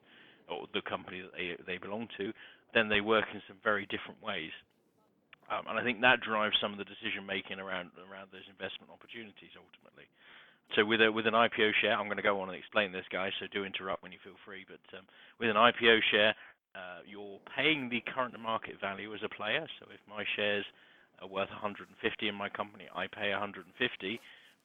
[0.48, 2.32] or the company that they, they belong to,
[2.72, 4.52] then they work in some very different ways.
[5.48, 8.92] Um, and I think that drives some of the decision making around around those investment
[8.92, 10.04] opportunities ultimately.
[10.76, 13.08] So with a with an IPO share, I'm going to go on and explain this,
[13.08, 13.32] guys.
[13.40, 14.68] So do interrupt when you feel free.
[14.68, 15.08] But um,
[15.40, 16.36] with an IPO share,
[16.74, 19.66] uh, you're paying the current market value as a player.
[19.80, 20.64] So if my shares
[21.20, 21.88] are worth 150
[22.28, 23.66] in my company, I pay 150,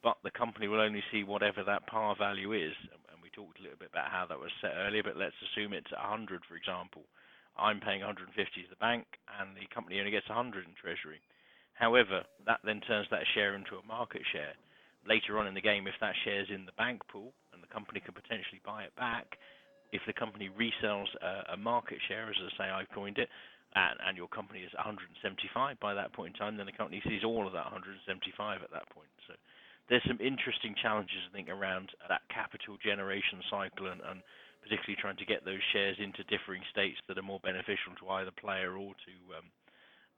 [0.04, 2.76] but the company will only see whatever that par value is.
[3.10, 5.74] And we talked a little bit about how that was set earlier, but let's assume
[5.74, 7.04] it's 100, for example.
[7.58, 9.06] I'm paying 150 to the bank,
[9.40, 11.22] and the company only gets 100 in treasury.
[11.74, 14.54] However, that then turns that share into a market share.
[15.08, 17.74] Later on in the game, if that share is in the bank pool and the
[17.74, 19.38] company can potentially buy it back,
[19.94, 23.30] if the company resells a, a market share, as I say, I've coined it,
[23.78, 27.24] and, and, your company is 175 by that point in time, then the company sees
[27.26, 28.06] all of that 175
[28.62, 29.10] at that point.
[29.26, 29.34] So
[29.90, 34.22] there's some interesting challenges, I think, around that capital generation cycle and, and
[34.62, 38.32] particularly trying to get those shares into differing states that are more beneficial to either
[38.32, 39.48] player or to um,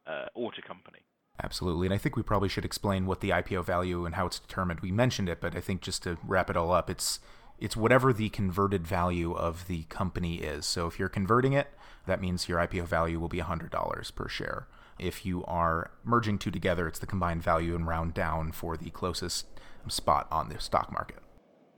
[0.07, 0.99] uh, or to company.
[1.41, 4.39] Absolutely, and I think we probably should explain what the IPO value and how it's
[4.39, 4.79] determined.
[4.79, 7.19] We mentioned it, but I think just to wrap it all up, it's
[7.59, 10.65] it's whatever the converted value of the company is.
[10.65, 11.67] So if you're converting it,
[12.05, 14.67] that means your IPO value will be $100 per share.
[14.99, 18.89] If you are merging two together, it's the combined value and round down for the
[18.89, 19.47] closest
[19.87, 21.19] spot on the stock market.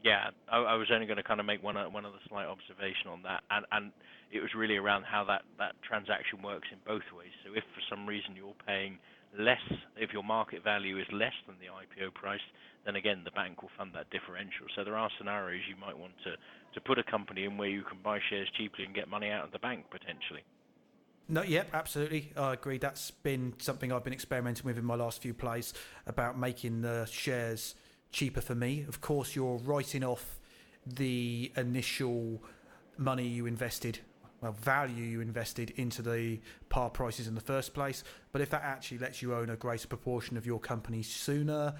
[0.03, 2.45] Yeah, I, I was only going to kind of make one uh, one other slight
[2.45, 3.91] observation on that, and and
[4.31, 7.33] it was really around how that that transaction works in both ways.
[7.43, 8.99] So if for some reason you're paying
[9.37, 9.61] less,
[9.97, 12.41] if your market value is less than the IPO price,
[12.85, 14.67] then again the bank will fund that differential.
[14.75, 16.35] So there are scenarios you might want to
[16.73, 19.45] to put a company in where you can buy shares cheaply and get money out
[19.45, 20.43] of the bank potentially.
[21.29, 22.31] No, yep, absolutely.
[22.37, 22.77] I agree.
[22.77, 25.73] That's been something I've been experimenting with in my last few plays
[26.05, 27.75] about making the shares
[28.11, 28.85] cheaper for me.
[28.87, 30.39] Of course, you're writing off
[30.85, 32.41] the initial
[32.97, 33.99] money you invested,
[34.41, 38.03] well, value you invested into the par prices in the first place.
[38.31, 41.73] But if that actually lets you own a greater proportion of your company sooner,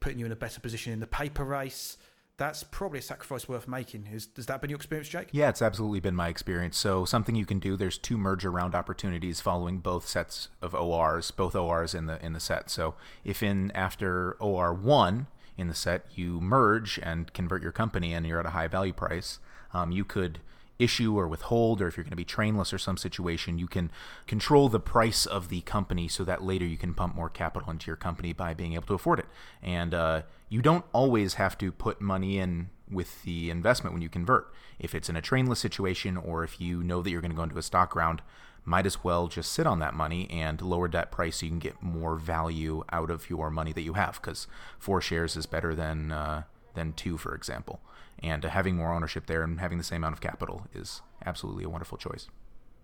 [0.00, 1.96] putting you in a better position in the paper race,
[2.38, 4.06] that's probably a sacrifice worth making.
[4.12, 5.28] Is, has that been your experience, Jake?
[5.32, 6.76] Yeah, it's absolutely been my experience.
[6.76, 7.76] So something you can do.
[7.76, 12.34] There's two merger round opportunities following both sets of ORs, both ORs in the in
[12.34, 12.68] the set.
[12.68, 18.12] So if in after OR one in the set you merge and convert your company
[18.12, 19.38] and you're at a high value price,
[19.72, 20.40] um, you could
[20.78, 23.90] issue or withhold, or if you're going to be trainless or some situation, you can
[24.26, 27.86] control the price of the company so that later you can pump more capital into
[27.86, 29.26] your company by being able to afford it.
[29.62, 34.08] And uh, you don't always have to put money in with the investment when you
[34.08, 34.52] convert.
[34.78, 37.42] If it's in a trainless situation or if you know that you're going to go
[37.42, 38.22] into a stock round,
[38.64, 41.60] might as well just sit on that money and lower that price so you can
[41.60, 45.74] get more value out of your money that you have because four shares is better
[45.74, 46.42] than uh,
[46.76, 47.80] than two, for example.
[48.22, 51.64] And uh, having more ownership there and having the same amount of capital is absolutely
[51.64, 52.28] a wonderful choice.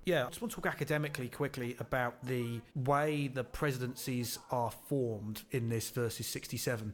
[0.04, 5.42] Yeah, I just want to talk academically quickly about the way the presidencies are formed
[5.52, 6.92] in this versus 67.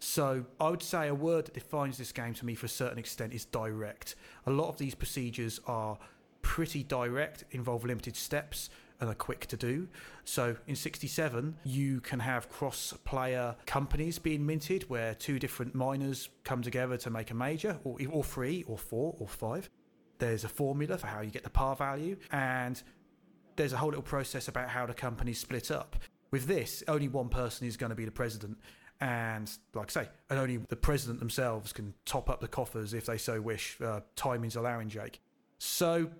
[0.00, 2.98] So I would say a word that defines this game to me for a certain
[2.98, 4.16] extent is direct.
[4.46, 5.98] A lot of these procedures are
[6.42, 9.88] pretty direct, involve limited steps, and are quick to do.
[10.24, 16.28] So in 67, you can have cross player companies being minted where two different minors
[16.44, 19.70] come together to make a major, or, or three, or four, or five.
[20.18, 22.82] There's a formula for how you get the par value, and
[23.56, 25.96] there's a whole little process about how the companies split up.
[26.30, 28.58] With this, only one person is going to be the president.
[29.00, 33.06] And like I say, and only the president themselves can top up the coffers if
[33.06, 35.20] they so wish, uh, timings allowing Jake.
[35.58, 36.10] So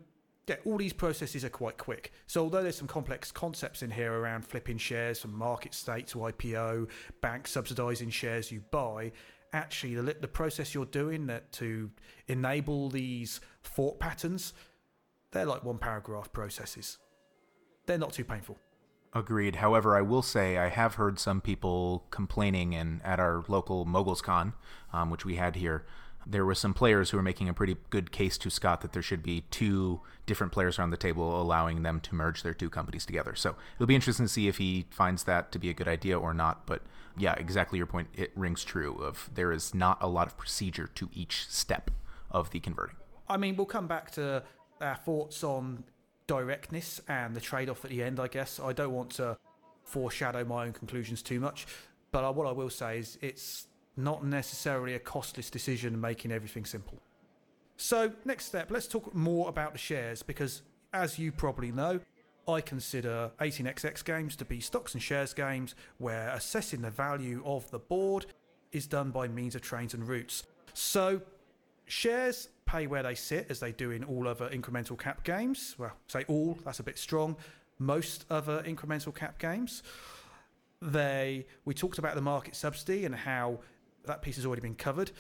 [0.65, 2.13] all these processes are quite quick.
[2.27, 6.19] So although there's some complex concepts in here around flipping shares from market state to
[6.19, 6.89] IPO,
[7.21, 9.13] bank subsidizing shares you buy,
[9.53, 11.91] actually the, the process you're doing that to
[12.29, 14.53] enable these thought patterns,
[15.33, 16.99] they're like one paragraph processes.
[17.87, 18.59] They're not too painful.
[19.15, 19.57] Agreed.
[19.57, 24.53] However, I will say I have heard some people complaining, and at our local MogulsCon,
[24.93, 25.87] um, which we had here,
[26.31, 29.03] there were some players who were making a pretty good case to Scott that there
[29.03, 33.07] should be two different players around the table, allowing them to merge their two companies
[33.07, 33.35] together.
[33.35, 36.19] So it'll be interesting to see if he finds that to be a good idea
[36.19, 36.67] or not.
[36.67, 36.83] But
[37.17, 38.09] yeah, exactly your point.
[38.15, 38.97] It rings true.
[38.97, 41.91] Of there is not a lot of procedure to each step
[42.31, 42.97] of the converting.
[43.27, 44.43] I mean, we'll come back to
[44.83, 45.85] our thoughts on
[46.27, 48.61] directness and the trade off at the end, I guess.
[48.61, 49.39] I don't want to
[49.85, 51.67] foreshadow my own conclusions too much,
[52.13, 53.68] but what I will say is it's
[53.99, 56.99] not necessarily a costless decision making everything simple.
[57.77, 62.01] So, next step, let's talk more about the shares because, as you probably know,
[62.49, 67.71] I consider 18xx games to be stocks and shares games where assessing the value of
[67.71, 68.27] the board
[68.73, 70.45] is done by means of trains and routes.
[70.75, 71.21] So,
[71.87, 75.75] shares pay where they sit, as they do in all other incremental cap games.
[75.79, 77.37] Well, say all, that's a bit strong.
[77.79, 79.83] Most other incremental cap games.
[80.81, 83.61] They we talked about the market subsidy and how
[84.07, 85.11] that piece has already been covered.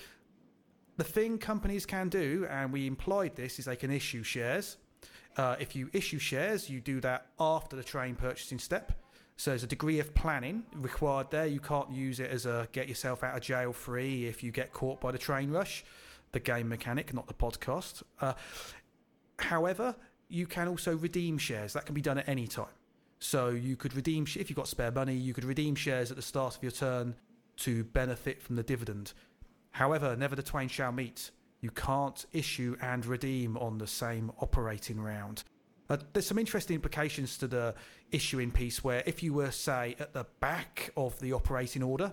[0.96, 4.76] The thing companies can do, and we implied this, is they can issue shares.
[5.36, 8.92] Uh, if you issue shares, you do that after the train purchasing step.
[9.36, 11.46] So there's a degree of planning required there.
[11.46, 14.72] You can't use it as a get yourself out of jail free if you get
[14.72, 15.84] caught by the train rush
[16.32, 18.02] the game mechanic, not the podcast.
[18.20, 18.34] Uh,
[19.38, 19.94] however,
[20.28, 21.72] you can also redeem shares.
[21.72, 22.66] That can be done at any time.
[23.20, 25.14] So you could redeem if you've got spare money.
[25.14, 27.14] You could redeem shares at the start of your turn
[27.58, 29.12] to benefit from the dividend.
[29.72, 31.30] However, never the twain shall meet.
[31.60, 35.44] You can't issue and redeem on the same operating round.
[35.90, 37.74] Uh, there's some interesting implications to the
[38.12, 42.12] issuing piece where if you were, say, at the back of the operating order,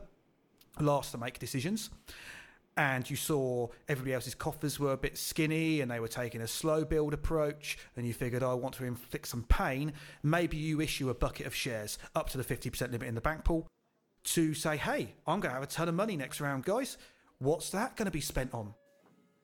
[0.79, 1.89] last to make decisions,
[2.77, 6.47] and you saw everybody else's coffers were a bit skinny and they were taking a
[6.47, 10.81] slow build approach and you figured oh, I want to inflict some pain maybe you
[10.81, 13.65] issue a bucket of shares up to the 50% limit in the bank pool
[14.25, 16.97] to say hey I'm going to have a ton of money next round guys
[17.39, 18.73] what's that going to be spent on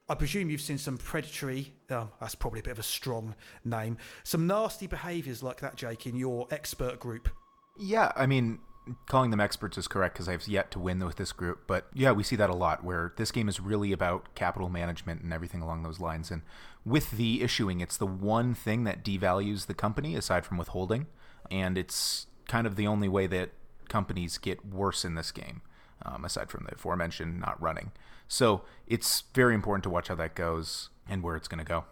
[0.08, 3.96] I presume you've seen some predatory, oh, that's probably a bit of a strong name,
[4.24, 7.30] some nasty behaviours like that, Jake, in your expert group.
[7.78, 8.58] Yeah, I mean,
[9.06, 11.66] calling them experts is correct because I've yet to win with this group.
[11.66, 15.22] But yeah, we see that a lot where this game is really about capital management
[15.22, 16.30] and everything along those lines.
[16.30, 16.42] And
[16.84, 21.06] with the issuing, it's the one thing that devalues the company aside from withholding.
[21.50, 23.50] And it's kind of the only way that
[23.92, 25.60] companies get worse in this game,
[26.04, 27.92] um, aside from the aforementioned not running.
[28.26, 31.84] So it's very important to watch how that goes and where it's going to go.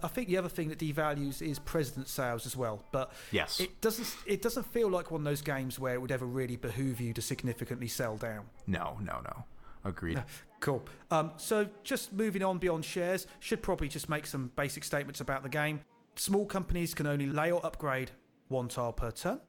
[0.00, 2.84] I think the other thing that devalues is president sales as well.
[2.92, 6.12] But yes, it doesn't it doesn't feel like one of those games where it would
[6.12, 8.44] ever really behoove you to significantly sell down.
[8.68, 9.44] No, no, no.
[9.84, 10.22] Agreed.
[10.60, 10.84] cool.
[11.10, 15.42] Um, so just moving on beyond shares, should probably just make some basic statements about
[15.42, 15.80] the game.
[16.14, 18.12] Small companies can only lay or upgrade
[18.48, 19.40] one tile per turn.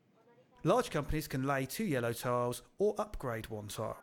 [0.64, 3.98] Large companies can lay two yellow tiles or upgrade one tile.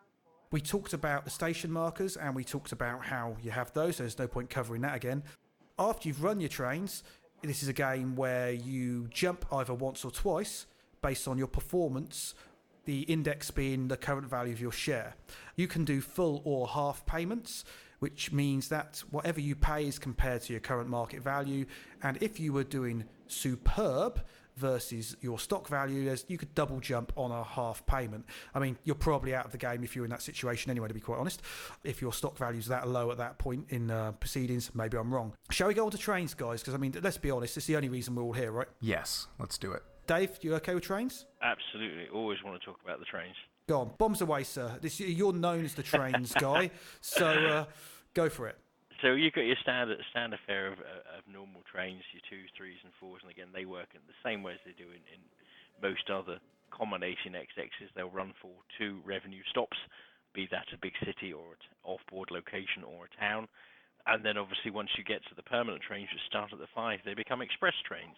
[0.51, 3.97] We talked about the station markers and we talked about how you have those.
[3.97, 5.23] So there's no point covering that again
[5.79, 7.03] after you've run your trains,
[7.43, 10.65] this is a game where you jump either once or twice
[11.01, 12.33] based on your performance,
[12.85, 15.15] the index being the current value of your share.
[15.55, 17.63] You can do full or half payments,
[17.99, 21.65] which means that whatever you pay is compared to your current market value.
[22.01, 24.21] And if you were doing superb,
[24.57, 28.25] versus your stock value, there's, you could double jump on a half payment.
[28.53, 30.93] I mean, you're probably out of the game if you're in that situation anyway, to
[30.93, 31.41] be quite honest.
[31.83, 35.13] If your stock value is that low at that point in uh, proceedings, maybe I'm
[35.13, 35.33] wrong.
[35.49, 36.61] Shall we go on to trains, guys?
[36.61, 38.67] Because, I mean, let's be honest, it's the only reason we're all here, right?
[38.81, 39.83] Yes, let's do it.
[40.07, 41.25] Dave, you okay with trains?
[41.41, 42.07] Absolutely.
[42.13, 43.35] Always want to talk about the trains.
[43.67, 43.91] Go on.
[43.97, 44.77] Bombs away, sir.
[44.81, 47.65] This, you're known as the trains guy, so uh,
[48.13, 48.57] go for it.
[49.01, 52.81] So you've got your standard standard fare of, uh, of normal trains, your twos, threes,
[52.83, 55.21] and fours, and again they work in the same way as they do in, in
[55.81, 56.39] most other
[56.73, 57.93] combination XXs.
[57.95, 59.77] They'll run for two revenue stops,
[60.33, 63.47] be that a big city or an off-board location or a town,
[64.07, 66.99] and then obviously once you get to the permanent trains, you start at the five.
[67.05, 68.17] They become express trains.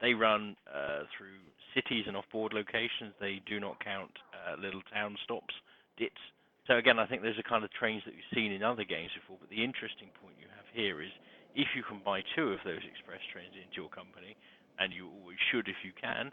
[0.00, 1.40] they run uh, through
[1.74, 3.14] cities and off-board locations.
[3.20, 5.54] They do not count uh, little town stops,
[5.96, 6.20] dits.
[6.66, 9.10] So again, I think there's a kind of trains that you've seen in other games
[9.14, 9.38] before.
[9.38, 11.10] But the interesting point you have here is
[11.54, 14.34] if you can buy two of those express trains into your company,
[14.78, 16.28] and you always should if you can,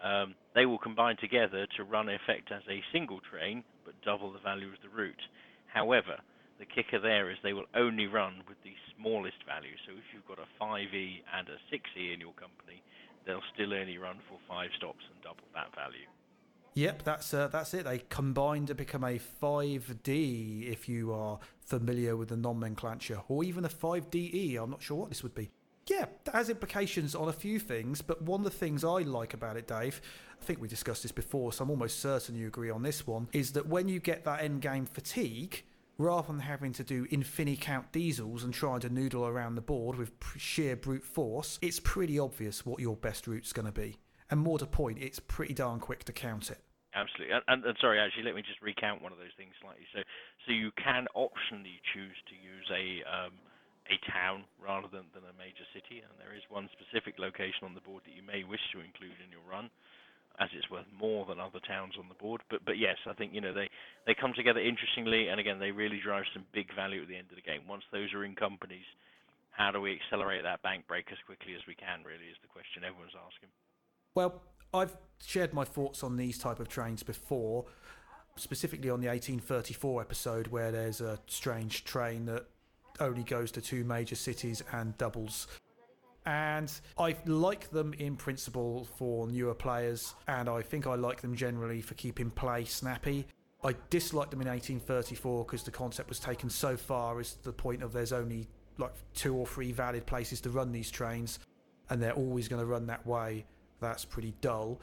[0.00, 4.40] um, they will combine together to run effect as a single train, but double the
[4.40, 5.20] value of the route.
[5.66, 6.18] However,
[6.58, 9.74] the kicker there is they will only run with the smallest value.
[9.86, 12.82] So if you've got a 5e and a 6e in your company,
[13.26, 16.06] they'll still only run for five stops and double that value.
[16.74, 17.84] Yep, that's uh, that's it.
[17.84, 23.64] They combine to become a 5D if you are familiar with the nomenclature, or even
[23.64, 24.56] a 5DE.
[24.56, 25.50] I'm not sure what this would be.
[25.88, 29.34] Yeah, that has implications on a few things, but one of the things I like
[29.34, 30.00] about it, Dave,
[30.40, 33.28] I think we discussed this before, so I'm almost certain you agree on this one,
[33.32, 35.64] is that when you get that end game fatigue,
[35.98, 39.96] rather than having to do infini count diesels and trying to noodle around the board
[39.96, 43.96] with sheer brute force, it's pretty obvious what your best route's going to be.
[44.32, 46.56] And more to point, it's pretty darn quick to count it.
[46.96, 47.36] Absolutely.
[47.36, 49.84] And, and, sorry, actually, let me just recount one of those things slightly.
[49.92, 50.00] So,
[50.48, 53.36] so you can optionally choose to use a um,
[53.92, 57.76] a town rather than, than a major city, and there is one specific location on
[57.76, 59.68] the board that you may wish to include in your run,
[60.40, 62.40] as it's worth more than other towns on the board.
[62.48, 63.68] But but yes, I think you know they
[64.08, 67.28] they come together interestingly, and again they really drive some big value at the end
[67.28, 67.68] of the game.
[67.68, 68.88] Once those are in companies,
[69.52, 72.00] how do we accelerate that bank break as quickly as we can?
[72.00, 73.52] Really is the question everyone's asking.
[74.14, 74.42] Well,
[74.74, 74.94] I've
[75.24, 77.64] shared my thoughts on these type of trains before,
[78.36, 82.44] specifically on the 1834 episode where there's a strange train that
[83.00, 85.46] only goes to two major cities and doubles.
[86.26, 91.34] And I like them in principle for newer players, and I think I like them
[91.34, 93.26] generally for keeping play snappy.
[93.64, 97.82] I disliked them in 1834 because the concept was taken so far as the point
[97.82, 98.46] of there's only
[98.76, 101.38] like two or three valid places to run these trains,
[101.88, 103.46] and they're always going to run that way
[103.82, 104.80] that's pretty dull.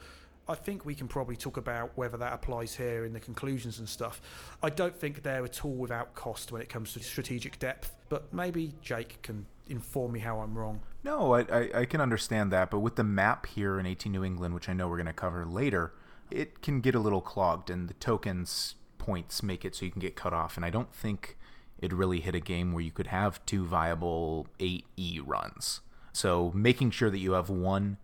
[0.48, 3.88] I think we can probably talk about whether that applies here in the conclusions and
[3.88, 4.20] stuff.
[4.62, 8.32] I don't think they're at all without cost when it comes to strategic depth, but
[8.32, 10.80] maybe Jake can inform me how I'm wrong.
[11.04, 14.24] No, I, I, I can understand that, but with the map here in 18 New
[14.24, 15.92] England, which I know we're going to cover later,
[16.30, 20.00] it can get a little clogged, and the tokens points make it so you can
[20.00, 20.56] get cut off.
[20.56, 21.36] And I don't think
[21.78, 25.80] it really hit a game where you could have two viable 8E runs.
[26.12, 27.96] So making sure that you have one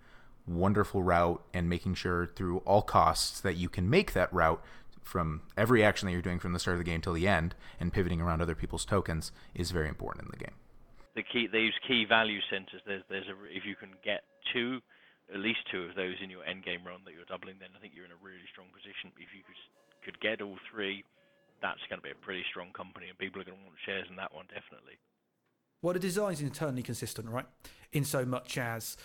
[0.46, 4.62] wonderful route and making sure through all costs that you can make that route
[5.02, 7.54] from every action that you're doing from the start of the game till the end
[7.78, 10.54] and pivoting around other people's tokens is very important in the game.
[11.14, 14.22] The key these key value centers there's there's a if you can get
[14.52, 14.80] two
[15.32, 17.80] at least two of those in your end game run that you're doubling then I
[17.80, 19.14] think you're in a really strong position.
[19.16, 19.56] If you could
[20.04, 21.04] could get all three
[21.62, 24.06] that's going to be a pretty strong company and people are going to want shares
[24.10, 25.00] in that one definitely.
[25.82, 27.46] Well, the design is internally consistent, right?
[27.92, 28.96] In so much as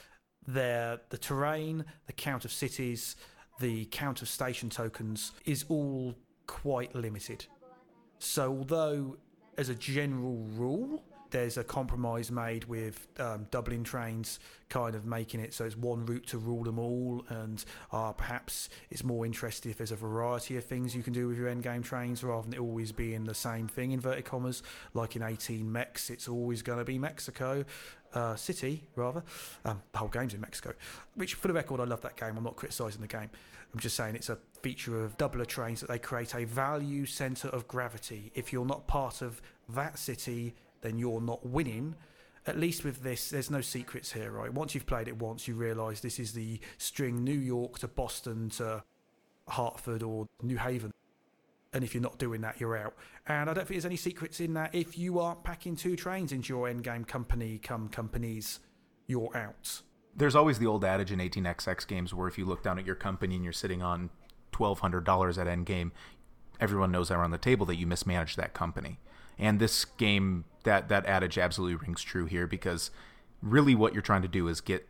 [0.47, 3.15] there, the terrain, the count of cities,
[3.59, 6.15] the count of station tokens is all
[6.47, 7.45] quite limited.
[8.19, 9.17] So, although
[9.57, 15.39] as a general rule, there's a compromise made with um, doubler trains kind of making
[15.39, 19.71] it so it's one route to rule them all, and uh, perhaps it's more interesting
[19.71, 22.53] if there's a variety of things you can do with your endgame trains rather than
[22.53, 24.61] it always being the same thing, inverted commas.
[24.93, 27.65] Like in 18 Mex, it's always going to be Mexico.
[28.13, 29.23] Uh, City, rather.
[29.63, 30.73] Um, the whole game's in Mexico.
[31.15, 32.35] Which, for the record, I love that game.
[32.35, 33.29] I'm not criticising the game.
[33.73, 37.47] I'm just saying it's a feature of doubler trains that they create a value centre
[37.47, 38.31] of gravity.
[38.35, 41.95] If you're not part of that city, then you're not winning.
[42.47, 44.51] At least with this, there's no secrets here, right?
[44.51, 48.49] Once you've played it once, you realise this is the string New York to Boston
[48.51, 48.83] to
[49.47, 50.91] Hartford or New Haven.
[51.73, 52.95] And if you're not doing that, you're out.
[53.27, 54.75] And I don't think there's any secrets in that.
[54.75, 58.59] If you aren't packing two trains into your endgame company, come companies,
[59.07, 59.81] you're out.
[60.15, 62.95] There's always the old adage in 18xx games where if you look down at your
[62.95, 64.09] company and you're sitting on
[64.51, 65.91] $1,200 at endgame,
[66.59, 68.99] everyone knows around the table that you mismanaged that company.
[69.37, 72.91] And this game, that that adage absolutely rings true here because
[73.41, 74.87] really what you're trying to do is get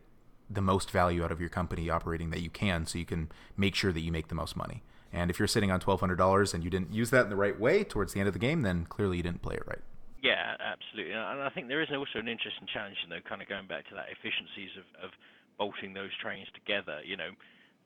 [0.50, 3.74] the most value out of your company operating that you can, so you can make
[3.74, 4.82] sure that you make the most money.
[5.12, 7.36] And if you're sitting on twelve hundred dollars and you didn't use that in the
[7.36, 9.80] right way towards the end of the game, then clearly you didn't play it right.
[10.22, 11.12] Yeah, absolutely.
[11.12, 13.90] And I think there is also an interesting challenge, you know, kind of going back
[13.90, 15.10] to that efficiencies of, of
[15.58, 17.02] bolting those trains together.
[17.02, 17.34] You know,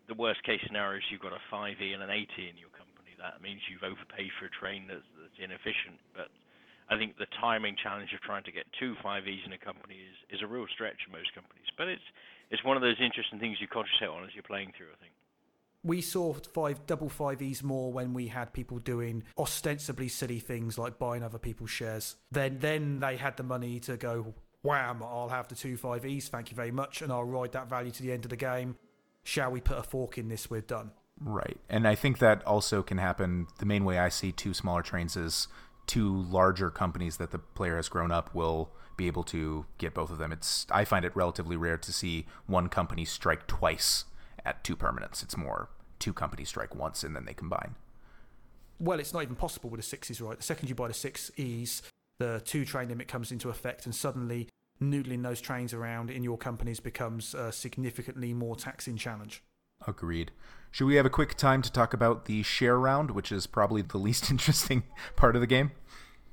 [0.06, 3.16] the worst case scenario is you've got a 5e and an 8E in your company.
[3.16, 5.96] That means you've overpaid for a train that's, that's inefficient.
[6.12, 6.28] But
[6.88, 10.38] I think the timing challenge of trying to get two 5Es in a company is,
[10.38, 11.66] is a real stretch in most companies.
[11.76, 12.02] But it's
[12.50, 15.12] it's one of those interesting things you concentrate on as you're playing through, I think.
[15.82, 20.78] We saw five double five E's more when we had people doing ostensibly silly things
[20.78, 22.16] like buying other people's shares.
[22.30, 26.50] Then then they had the money to go, wham, I'll have the two 5Es, thank
[26.50, 28.76] you very much, and I'll ride that value to the end of the game.
[29.24, 30.48] Shall we put a fork in this?
[30.48, 30.92] We're done.
[31.20, 31.56] Right.
[31.68, 33.46] And I think that also can happen.
[33.58, 35.48] The main way I see two smaller trains is
[35.86, 40.10] two larger companies that the player has grown up will be able to get both
[40.10, 40.32] of them.
[40.32, 44.04] It's I find it relatively rare to see one company strike twice
[44.44, 45.22] at two permanents.
[45.22, 45.68] It's more
[45.98, 47.74] two companies strike once and then they combine.
[48.78, 50.36] Well, it's not even possible with the sixes, right?
[50.36, 51.82] The second you buy the six E's,
[52.18, 54.48] the two train limit comes into effect, and suddenly
[54.82, 59.42] noodling those trains around in your companies becomes a significantly more taxing challenge.
[59.86, 60.30] Agreed.
[60.70, 63.82] Should we have a quick time to talk about the share round, which is probably
[63.82, 64.82] the least interesting
[65.16, 65.72] part of the game?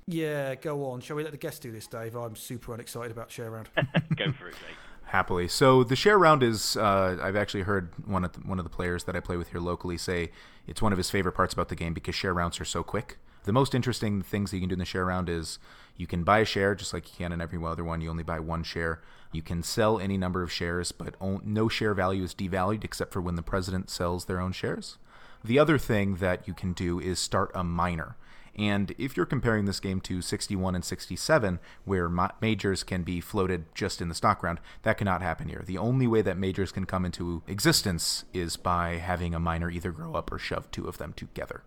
[0.07, 0.99] Yeah, go on.
[0.99, 2.15] Shall we let the guests do this, Dave?
[2.15, 3.69] I'm super unexcited about share round.
[4.17, 4.75] Go for it, Dave.
[5.05, 5.47] Happily.
[5.47, 6.75] So the share round is.
[6.75, 9.49] Uh, I've actually heard one of the, one of the players that I play with
[9.51, 10.31] here locally say
[10.67, 13.17] it's one of his favorite parts about the game because share rounds are so quick.
[13.43, 15.59] The most interesting things that you can do in the share round is
[15.97, 18.01] you can buy a share just like you can in every other one.
[18.01, 19.01] You only buy one share.
[19.31, 23.21] You can sell any number of shares, but no share value is devalued except for
[23.21, 24.97] when the president sells their own shares.
[25.43, 28.15] The other thing that you can do is start a minor.
[28.55, 33.19] And if you're comparing this game to 61 and 67, where ma- majors can be
[33.19, 35.63] floated just in the stock round, that cannot happen here.
[35.65, 39.91] The only way that majors can come into existence is by having a minor either
[39.91, 41.63] grow up or shove two of them together.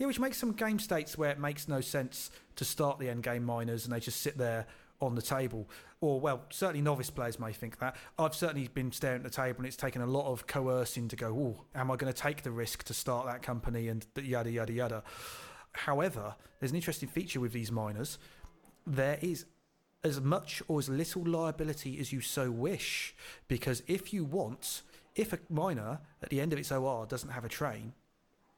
[0.00, 3.22] Yeah, which makes some game states where it makes no sense to start the end
[3.22, 4.66] game minors and they just sit there
[4.98, 5.68] on the table.
[6.00, 7.96] Or, well, certainly novice players may think that.
[8.18, 11.16] I've certainly been staring at the table and it's taken a lot of coercing to
[11.16, 14.50] go, oh, am I going to take the risk to start that company and yada,
[14.50, 15.02] yada, yada.
[15.72, 18.18] However, there's an interesting feature with these minors.
[18.86, 19.44] There is
[20.02, 23.14] as much or as little liability as you so wish,
[23.48, 24.80] because if you want,
[25.14, 27.92] if a minor at the end of its OR doesn't have a train,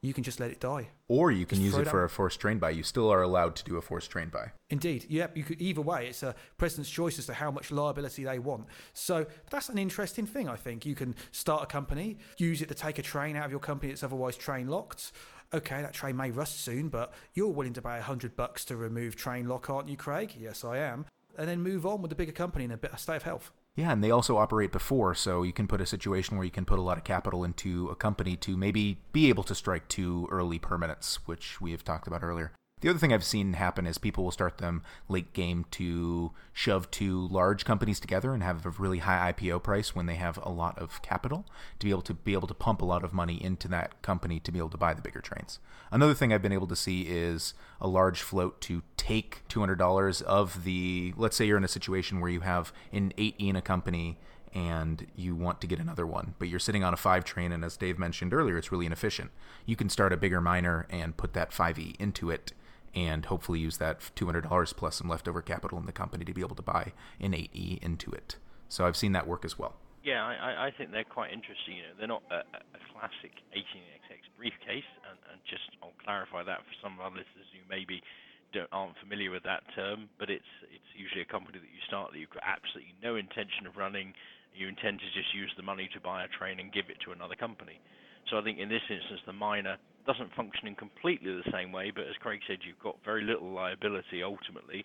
[0.03, 0.89] you can just let it die.
[1.07, 2.71] Or you can just use it, for a forced train buy.
[2.71, 4.51] You still are allowed to do a forced train buy.
[4.69, 5.07] Indeed.
[5.09, 5.37] Yep.
[5.37, 8.67] You could, either way, it's a president's choice as to how much liability they want.
[8.93, 10.85] So that's an interesting thing, I think.
[10.85, 13.93] You can start a company, use it to take a train out of your company
[13.93, 15.13] that's otherwise train locked
[15.55, 18.75] okay, that train may rust soon, but you're willing to pay a hundred bucks to
[18.75, 20.35] remove train lock, aren't you, Craig?
[20.39, 21.05] Yes, I am.
[21.37, 23.53] And then move on with the bigger company in a bit of state of health.
[23.75, 26.67] Yeah, and they also operate before, so you can put a situation where you can
[26.67, 30.29] put a lot of capital into a company to maybe be able to strike two
[30.31, 32.53] early permanents, which we have talked about earlier.
[32.83, 36.91] The other thing I've seen happen is people will start them late game to shove
[36.91, 40.49] two large companies together and have a really high IPO price when they have a
[40.49, 41.47] lot of capital
[41.79, 44.41] to be able to be able to pump a lot of money into that company
[44.41, 45.61] to be able to buy the bigger trains.
[45.93, 50.65] Another thing I've been able to see is a large float to take $200 of
[50.65, 54.19] the let's say you're in a situation where you have an 8E in a company
[54.53, 57.65] and you want to get another one, but you're sitting on a 5 train and
[57.65, 59.31] as Dave mentioned earlier it's really inefficient.
[59.67, 62.53] You can start a bigger minor and put that 5E into it
[62.95, 66.57] and hopefully use that $200 plus some leftover capital in the company to be able
[66.57, 68.37] to buy an 8E into it.
[68.69, 69.77] So I've seen that work as well.
[70.03, 71.79] Yeah, I, I think they're quite interesting.
[71.79, 76.67] You know, they're not a, a classic 18xx briefcase, and, and just I'll clarify that
[76.67, 78.03] for some of our listeners who maybe
[78.51, 80.11] don't, aren't familiar with that term.
[80.19, 83.71] But it's it's usually a company that you start that you've got absolutely no intention
[83.71, 84.11] of running.
[84.51, 87.15] You intend to just use the money to buy a train and give it to
[87.15, 87.79] another company.
[88.27, 91.91] So I think in this instance, the minor doesn't function in completely the same way,
[91.95, 94.85] but as Craig said, you've got very little liability ultimately,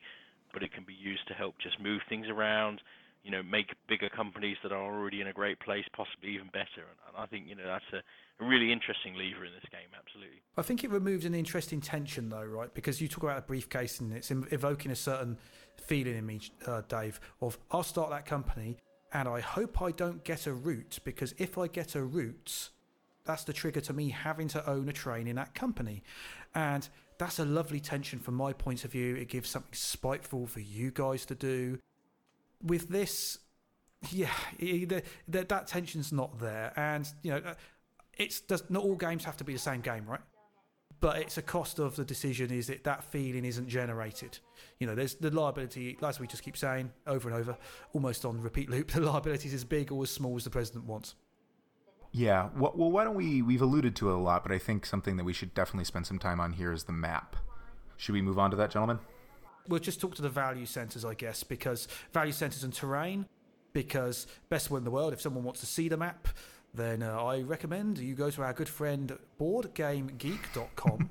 [0.54, 2.82] but it can be used to help just move things around,
[3.24, 6.86] you know, make bigger companies that are already in a great place possibly even better.
[6.88, 8.02] And, I think, you know, that's a,
[8.40, 10.42] really interesting lever in this game, absolutely.
[10.58, 12.72] I think it removes an interesting tension though, right?
[12.72, 15.40] Because you talk about a briefcase and it's evoking a certain
[15.76, 18.78] feeling in me, uh, Dave, of I'll start that company
[19.12, 22.70] and I hope I don't get a route because if I get a route,
[23.28, 26.04] that's the trigger to me having to own a train in that company.
[26.56, 29.16] And that's a lovely tension from my point of view.
[29.16, 31.80] It gives something spiteful for you guys to do.
[32.64, 33.40] With this,
[34.10, 36.74] yeah, it, that, that tension's not there.
[36.76, 37.54] And, you know, uh,
[38.18, 40.22] it's does not all games have to be the same game, right?
[41.00, 44.40] But it's a cost of the decision is that that feeling isn't generated.
[44.80, 47.56] You know, there's the liability, as we just keep saying over and over,
[47.94, 50.86] almost on repeat loop, the liability is as big or as small as the president
[50.86, 51.14] wants.
[52.18, 52.50] Yeah.
[52.58, 53.44] Well, well, why don't we?
[53.44, 56.08] We've alluded to it a lot, but I think something that we should definitely spend
[56.08, 57.36] some time on here is the map.
[57.96, 58.98] Should we move on to that, gentlemen?
[59.68, 63.28] We'll just talk to the value centers, I guess, because value centers and terrain.
[63.72, 66.28] Because best one in the world, if someone wants to see the map,
[66.74, 71.10] then uh, I recommend you go to our good friend BoardGameGeek.com,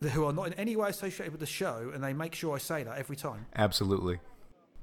[0.12, 2.58] who are not in any way associated with the show, and they make sure I
[2.58, 3.46] say that every time.
[3.56, 4.20] Absolutely.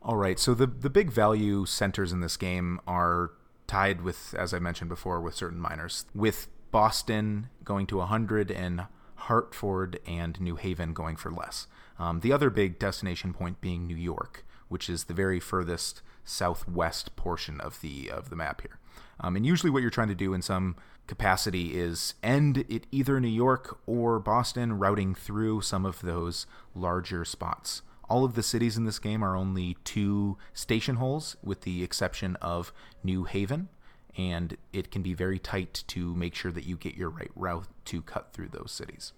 [0.01, 0.37] All right.
[0.37, 3.31] So the the big value centers in this game are
[3.67, 6.05] tied with, as I mentioned before, with certain minors.
[6.13, 8.85] With Boston going to 100 and
[9.15, 11.67] Hartford and New Haven going for less.
[11.97, 17.15] Um, the other big destination point being New York, which is the very furthest southwest
[17.15, 18.79] portion of the of the map here.
[19.19, 20.75] Um, and usually, what you're trying to do in some
[21.07, 27.23] capacity is end at either New York or Boston, routing through some of those larger
[27.23, 27.81] spots.
[28.13, 32.35] All of the cities in this game are only two station holes, with the exception
[32.43, 32.71] of
[33.03, 33.69] New Haven,
[34.15, 37.65] and it can be very tight to make sure that you get your right route
[37.85, 39.13] to cut through those cities.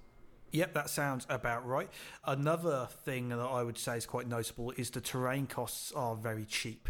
[0.54, 1.90] Yep, that sounds about right.
[2.24, 6.46] Another thing that I would say is quite notable is the terrain costs are very
[6.46, 6.88] cheap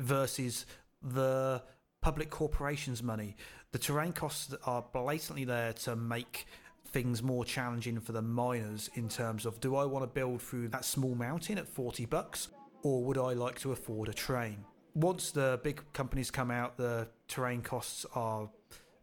[0.00, 0.66] versus
[1.00, 1.62] the
[2.02, 3.36] public corporations' money.
[3.70, 6.48] The terrain costs are blatantly there to make
[6.96, 10.68] things more challenging for the minors in terms of do I want to build through
[10.68, 12.48] that small mountain at 40 bucks
[12.82, 14.64] or would I like to afford a train?
[14.94, 18.48] Once the big companies come out, the terrain costs are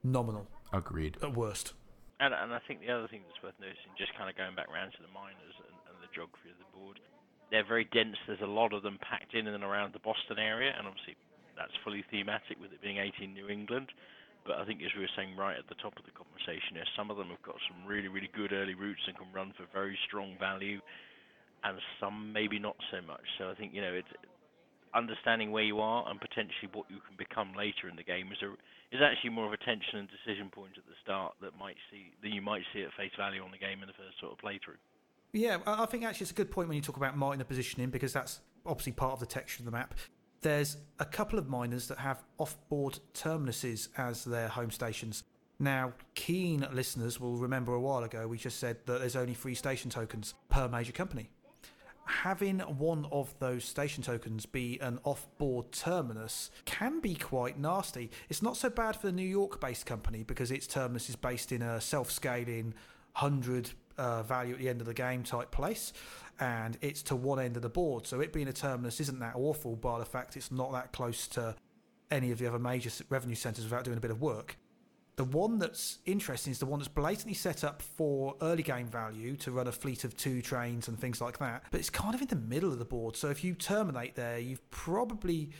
[0.03, 0.47] nominal.
[0.73, 1.17] Agreed.
[1.21, 1.73] At worst.
[2.19, 4.73] And, and I think the other thing that's worth noticing, just kind of going back
[4.73, 6.97] round to the minors and, and the geography of the board,
[7.51, 8.17] they're very dense.
[8.25, 11.13] There's a lot of them packed in and around the Boston area, and obviously
[11.55, 13.93] that's fully thematic with it being 18 New England.
[14.45, 16.87] But I think, as we were saying right at the top of the conversation, is
[16.95, 19.65] some of them have got some really, really good early routes and can run for
[19.71, 20.81] very strong value,
[21.63, 23.23] and some maybe not so much.
[23.39, 24.11] So I think you know it's
[24.93, 28.37] understanding where you are and potentially what you can become later in the game is
[28.43, 28.53] a
[28.95, 32.13] is actually more of a tension and decision point at the start that might see
[32.21, 34.37] that you might see at face value on the game in the first sort of
[34.37, 34.77] playthrough.
[35.33, 38.13] Yeah, I think actually it's a good point when you talk about minor positioning because
[38.13, 39.95] that's obviously part of the texture of the map.
[40.43, 45.23] There's a couple of minors that have off-board terminuses as their home stations.
[45.57, 49.55] Now, keen listeners will remember a while ago we just said that there's only three
[49.55, 51.29] station tokens per major company
[52.05, 58.11] having one of those station tokens be an off board terminus can be quite nasty.
[58.29, 61.51] It's not so bad for the New York based company because its terminus is based
[61.51, 62.73] in a self scaling
[63.19, 65.93] 100 uh, value at the end of the game type place
[66.39, 68.07] and it's to one end of the board.
[68.07, 71.27] So it being a terminus isn't that awful by the fact it's not that close
[71.29, 71.55] to
[72.11, 74.57] any of the other major revenue centres without doing a bit of work.
[75.15, 79.35] The one that's interesting is the one that's blatantly set up for early game value
[79.37, 82.21] to run a fleet of two trains and things like that, but it's kind of
[82.21, 83.15] in the middle of the board.
[83.15, 85.51] So if you terminate there, you've probably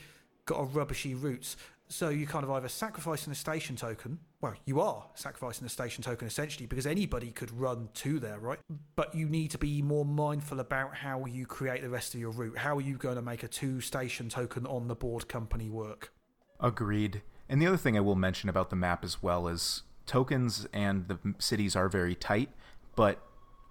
[0.46, 1.54] got a rubbishy route.
[1.88, 4.18] So you kind of either sacrificing a station token.
[4.40, 8.58] Well, you are sacrificing a station token essentially because anybody could run to there, right?
[8.96, 12.30] But you need to be more mindful about how you create the rest of your
[12.30, 12.58] route.
[12.58, 16.12] How are you going to make a two station token on the board company work?
[16.60, 17.22] Agreed.
[17.48, 21.08] And the other thing I will mention about the map as well is tokens and
[21.08, 22.50] the cities are very tight,
[22.96, 23.20] but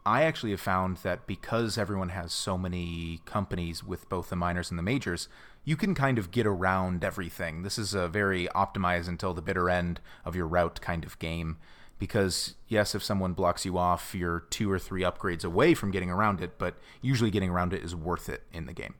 [0.06, 4.70] I actually have found that because everyone has so many companies with both the minors
[4.70, 5.30] and the majors,
[5.64, 7.64] you can kind of get around everything.
[7.64, 11.58] This is a very optimized until the bitter end of your route kind of game.
[12.00, 16.10] Because, yes, if someone blocks you off, you're two or three upgrades away from getting
[16.10, 18.96] around it, but usually getting around it is worth it in the game.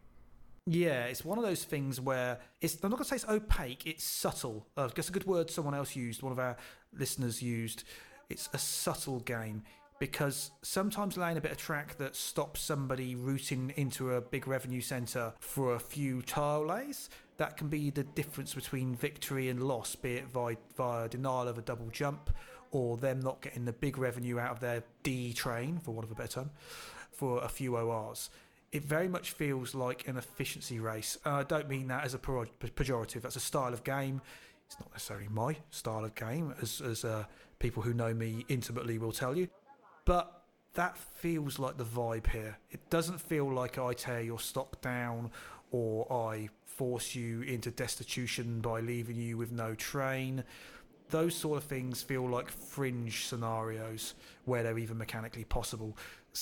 [0.66, 2.76] Yeah, it's one of those things where it's.
[2.82, 3.86] I'm not going to say it's opaque.
[3.86, 4.66] It's subtle.
[4.78, 6.22] Uh, just a good word someone else used.
[6.22, 6.56] One of our
[6.98, 7.84] listeners used.
[8.30, 9.64] It's a subtle game
[10.04, 14.82] because sometimes laying a bit of track that stops somebody routing into a big revenue
[14.82, 19.96] centre for a few tile lays, that can be the difference between victory and loss,
[19.96, 22.32] be it via, via denial of a double jump
[22.72, 26.12] or them not getting the big revenue out of their D train, for want of
[26.12, 26.52] a better term,
[27.10, 28.30] for a few ORs
[28.74, 31.16] it very much feels like an efficiency race.
[31.24, 33.22] And I don't mean that as a pejorative.
[33.22, 34.20] That's a style of game.
[34.66, 37.26] It's not necessarily my style of game, as, as uh,
[37.60, 39.48] people who know me intimately will tell you.
[40.06, 40.44] But
[40.74, 42.58] that feels like the vibe here.
[42.72, 45.32] It doesn't feel like I tear your stock down
[45.72, 50.44] or I force you into destitution by leaving you with no train.
[51.10, 55.96] Those sort of things feel like fringe scenarios where they're even mechanically possible.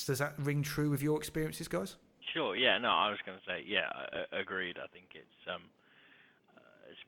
[0.05, 1.97] Does that ring true with your experiences, guys?
[2.33, 2.55] Sure.
[2.55, 2.77] Yeah.
[2.77, 3.89] No, I was going to say, yeah,
[4.31, 4.77] agreed.
[4.77, 5.63] I think it's um,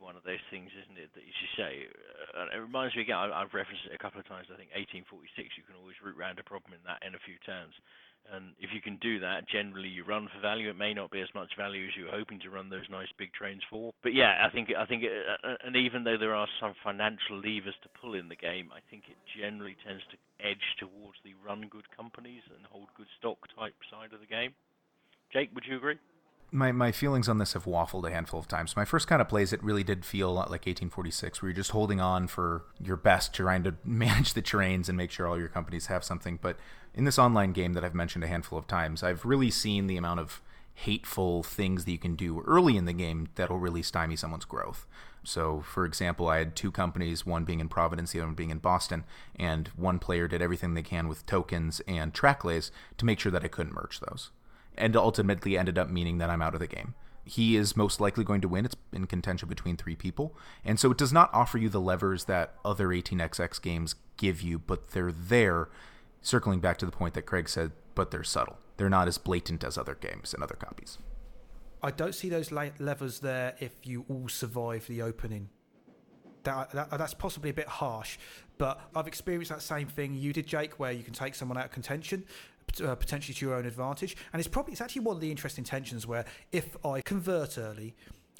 [0.04, 1.72] one of those things, isn't it, that you should say.
[2.36, 3.18] Uh, it reminds me again.
[3.18, 4.52] I, I've referenced it a couple of times.
[4.52, 5.56] I think 1846.
[5.56, 7.74] You can always root round a problem in that in a few turns.
[8.32, 10.70] And if you can do that, generally you run for value.
[10.70, 13.12] It may not be as much value as you were hoping to run those nice
[13.20, 13.92] big trains for.
[14.02, 15.12] But yeah, I think I think, it,
[15.44, 18.80] uh, and even though there are some financial levers to pull in the game, I
[18.88, 23.40] think it generally tends to edge towards the run good companies and hold good stock
[23.60, 24.56] type side of the game.
[25.34, 26.00] Jake, would you agree?
[26.54, 28.76] My, my feelings on this have waffled a handful of times.
[28.76, 31.56] My first kind of plays, it really did feel a lot like 1846, where you're
[31.56, 35.40] just holding on for your best, trying to manage the terrains and make sure all
[35.40, 36.38] your companies have something.
[36.40, 36.58] But
[36.94, 39.98] in this online game that I've mentioned a handful of times, I've really seen the
[39.98, 40.44] amount of
[40.76, 44.86] hateful things that you can do early in the game that'll really stymie someone's growth.
[45.24, 48.60] So, for example, I had two companies, one being in Providence, the other being in
[48.60, 53.20] Boston, and one player did everything they can with tokens and track lays to make
[53.20, 54.30] sure that I couldn't merge those
[54.78, 56.96] and ultimately ended up meaning that I'm out of the game.
[57.26, 58.66] he is most likely going to win.
[58.66, 60.36] It's in contention between three people.
[60.66, 64.60] And so it does not offer you the levers that other 18xx games give you,
[64.60, 65.70] but they're there,
[66.22, 68.58] circling back to the point that Craig said, but they're subtle.
[68.78, 70.98] They're not as blatant as other games and other copies.
[71.82, 75.50] I don't see those levers there if you all survive the opening.
[76.44, 78.18] That, that, that's possibly a bit harsh,
[78.58, 81.66] but I've experienced that same thing you did, Jake, where you can take someone out
[81.66, 82.26] of contention,
[82.82, 84.16] uh, potentially to your own advantage.
[84.32, 87.96] And it's probably it's actually one of the interesting tensions where if I convert early,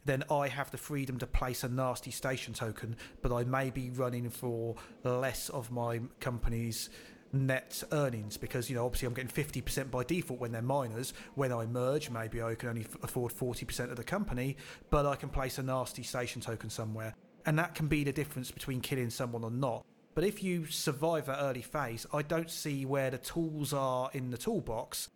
[0.06, 3.90] then I have the freedom to place a nasty station token, but I may be
[3.90, 6.90] running for less of my company's
[7.32, 11.14] net earnings because you know obviously I'm getting 50% by default when they're minors.
[11.34, 14.56] When I merge maybe I can only afford 40% of the company
[14.92, 17.16] but I can place a nasty station token somewhere.
[17.46, 19.84] And that can be the difference between killing someone or not
[20.16, 24.32] but if you survive that early phase, I don't see where the tools are in
[24.32, 25.10] the toolbox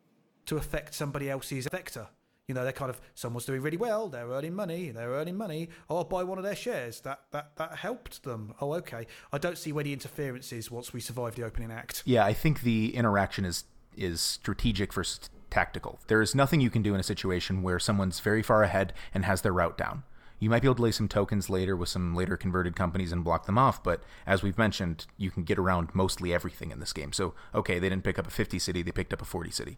[0.46, 2.08] to affect somebody else's vector.
[2.48, 5.68] You know, they're kind of someone's doing really well, they're earning money, they're earning money.
[5.90, 7.02] Oh, buy one of their shares.
[7.02, 8.54] That that that helped them.
[8.62, 9.06] Oh, okay.
[9.34, 12.04] I don't see where the interference is once we survive the opening act.
[12.06, 13.66] Yeah, I think the interaction is
[13.98, 16.00] is strategic versus tactical.
[16.08, 19.26] There is nothing you can do in a situation where someone's very far ahead and
[19.26, 20.04] has their route down.
[20.40, 23.24] You might be able to lay some tokens later with some later converted companies and
[23.24, 26.94] block them off, but as we've mentioned, you can get around mostly everything in this
[26.94, 27.12] game.
[27.12, 29.78] So, okay, they didn't pick up a 50 city, they picked up a 40 city.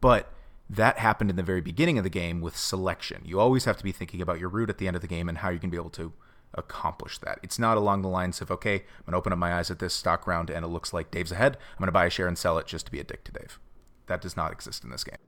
[0.00, 0.32] But
[0.68, 3.22] that happened in the very beginning of the game with selection.
[3.24, 5.28] You always have to be thinking about your route at the end of the game
[5.28, 6.12] and how you can be able to
[6.54, 7.38] accomplish that.
[7.42, 9.78] It's not along the lines of, okay, I'm going to open up my eyes at
[9.78, 11.56] this stock round and it looks like Dave's ahead.
[11.72, 13.32] I'm going to buy a share and sell it just to be a dick to
[13.32, 13.60] Dave.
[14.06, 15.18] That does not exist in this game.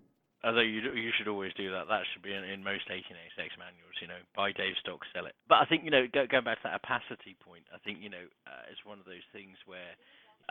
[0.47, 1.91] Although you you should always do that.
[1.91, 3.99] That should be in, in most 18xx manuals.
[3.99, 5.35] You know, buy Dave stock, sell it.
[5.51, 8.07] But I think you know, go, going back to that opacity point, I think you
[8.07, 9.99] know, uh, it's one of those things where,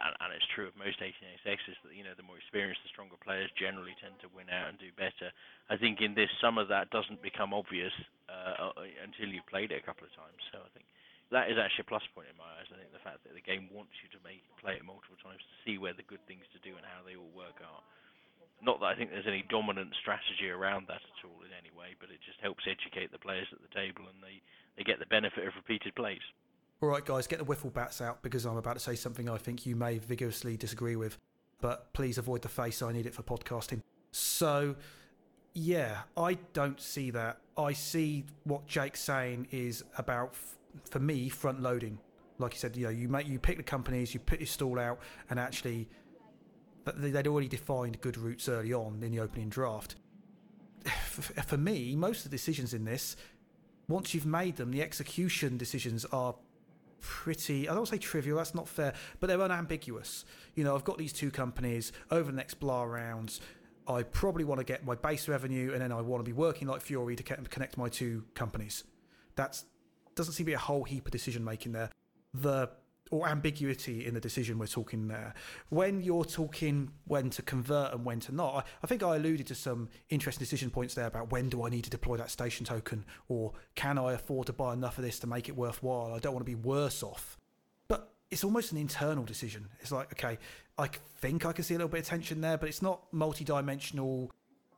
[0.03, 3.15] and, and it's true of most 18xx's that you know, the more experienced, the stronger
[3.23, 5.31] players generally tend to win out and do better.
[5.71, 7.95] I think in this, some of that doesn't become obvious
[8.27, 10.43] uh, uh, until you've played it a couple of times.
[10.51, 10.83] So I think
[11.31, 12.67] that is actually a plus point in my eyes.
[12.71, 15.39] I think the fact that the game wants you to make play it multiple times
[15.43, 17.83] to see where the good things to do and how they all work are.
[18.61, 21.95] Not that I think there's any dominant strategy around that at all in any way,
[21.99, 24.41] but it just helps educate the players at the table and they,
[24.77, 26.25] they get the benefit of repeated plays.
[26.81, 29.37] All right, guys, get the wiffle bats out because I'm about to say something I
[29.37, 31.17] think you may vigorously disagree with,
[31.61, 32.81] but please avoid the face.
[32.81, 33.81] I need it for podcasting.
[34.11, 34.75] So,
[35.53, 37.37] yeah, I don't see that.
[37.57, 40.35] I see what Jake's saying is about,
[40.89, 41.99] for me, front loading.
[42.37, 44.77] Like you said, you know, you make you pick the companies, you put your stall
[44.79, 44.99] out,
[45.31, 45.87] and actually
[46.95, 49.95] they'd already defined good routes early on in the opening draft.
[50.85, 53.15] For me, most of the decisions in this,
[53.87, 56.35] once you've made them, the execution decisions are
[56.99, 60.25] pretty I don't say trivial, that's not fair, but they're unambiguous.
[60.55, 63.41] You know, I've got these two companies over the next blah rounds.
[63.87, 66.67] I probably want to get my base revenue and then I want to be working
[66.67, 68.83] like Fury to connect my two companies.
[69.35, 69.61] That
[70.15, 71.89] doesn't seem to be a whole heap of decision making there.
[72.33, 72.69] The
[73.11, 75.33] or ambiguity in the decision we're talking there.
[75.69, 79.47] When you're talking when to convert and when to not, I, I, think I alluded
[79.47, 82.65] to some interesting decision points there about when do I need to deploy that station
[82.65, 86.13] token, or can I afford to buy enough of this to make it worthwhile?
[86.13, 87.37] I don't want to be worse off.
[87.87, 89.67] But it's almost an internal decision.
[89.79, 90.37] It's like, okay,
[90.77, 90.89] I
[91.19, 94.31] think I can see a little bit of tension there, but it's not multi dimensional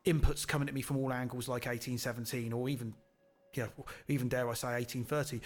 [0.06, 2.94] inputs coming at me from all angles like 1817 or even
[3.54, 5.42] you know, even dare I say 1830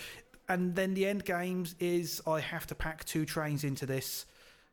[0.50, 4.26] and then the end games is I have to pack two trains into this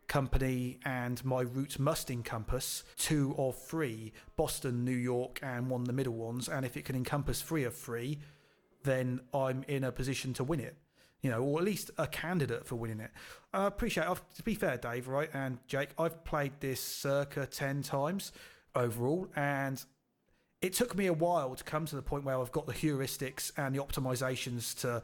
[0.08, 5.86] company and my route must encompass two of three Boston, New York, and one of
[5.86, 6.48] the middle ones.
[6.48, 8.18] And if it can encompass three of three,
[8.82, 10.76] then I'm in a position to win it,
[11.22, 13.12] you know, or at least a candidate for winning it.
[13.54, 14.18] I appreciate it.
[14.36, 18.32] To be fair, Dave, right, and Jake, I've played this circa 10 times
[18.74, 19.82] overall, and
[20.60, 23.52] it took me a while to come to the point where I've got the heuristics
[23.56, 25.02] and the optimizations to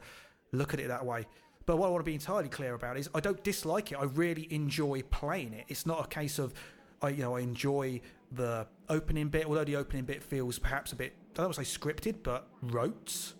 [0.51, 1.25] look at it that way.
[1.65, 3.95] But what I want to be entirely clear about is I don't dislike it.
[3.95, 5.65] I really enjoy playing it.
[5.67, 6.53] It's not a case of
[7.01, 10.95] I you know I enjoy the opening bit, although the opening bit feels perhaps a
[10.95, 13.33] bit I don't want to say scripted, but rote,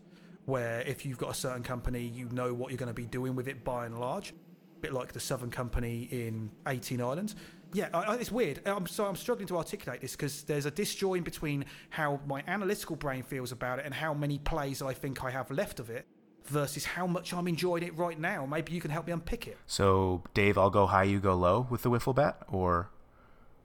[0.45, 3.33] where if you've got a certain company, you know what you're going to be doing
[3.33, 4.31] with it by and large.
[4.31, 7.35] A bit like the Southern Company in 18 Islands.
[7.73, 8.61] Yeah, I, I, it's weird.
[8.65, 12.97] I'm so I'm struggling to articulate this because there's a disjoin between how my analytical
[12.97, 16.05] brain feels about it and how many plays I think I have left of it
[16.49, 18.45] versus how much I'm enjoying it right now.
[18.45, 19.57] Maybe you can help me unpick it.
[19.65, 22.89] So, Dave, I'll go high, you go low with the wiffle bat, or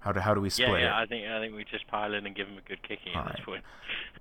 [0.03, 1.03] How do how do we split yeah, yeah, it?
[1.03, 3.23] I think I think we just pile in and give him a good kicking All
[3.23, 3.63] at this point.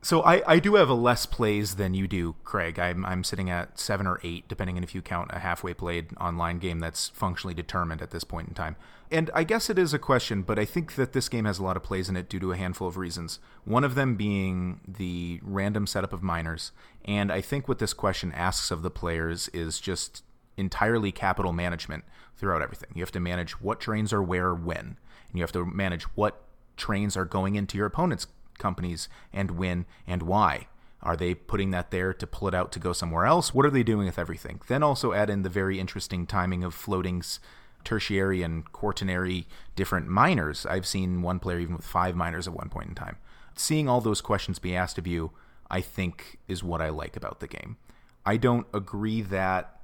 [0.03, 2.77] So I, I do have a less plays than you do, Craig.
[2.77, 6.09] I'm I'm sitting at seven or eight, depending on if you count a halfway played
[6.19, 8.75] online game that's functionally determined at this point in time.
[9.09, 11.63] And I guess it is a question, but I think that this game has a
[11.63, 13.39] lot of plays in it due to a handful of reasons.
[13.65, 16.71] One of them being the random setup of minors.
[17.03, 20.23] And I think what this question asks of the players is just
[20.55, 22.05] entirely capital management
[22.37, 22.89] throughout everything.
[22.95, 24.97] You have to manage what trains are where when,
[25.31, 26.43] and you have to manage what
[26.77, 28.27] trains are going into your opponent's
[28.57, 30.67] companies and when and why.
[31.03, 33.53] Are they putting that there to pull it out to go somewhere else?
[33.53, 34.61] What are they doing with everything?
[34.67, 37.39] Then also add in the very interesting timing of floatings,
[37.83, 40.65] tertiary and quaternary different minors.
[40.65, 43.17] I've seen one player even with five minors at one point in time.
[43.55, 45.31] Seeing all those questions be asked of you,
[45.71, 47.77] I think, is what I like about the game.
[48.23, 49.80] I don't agree that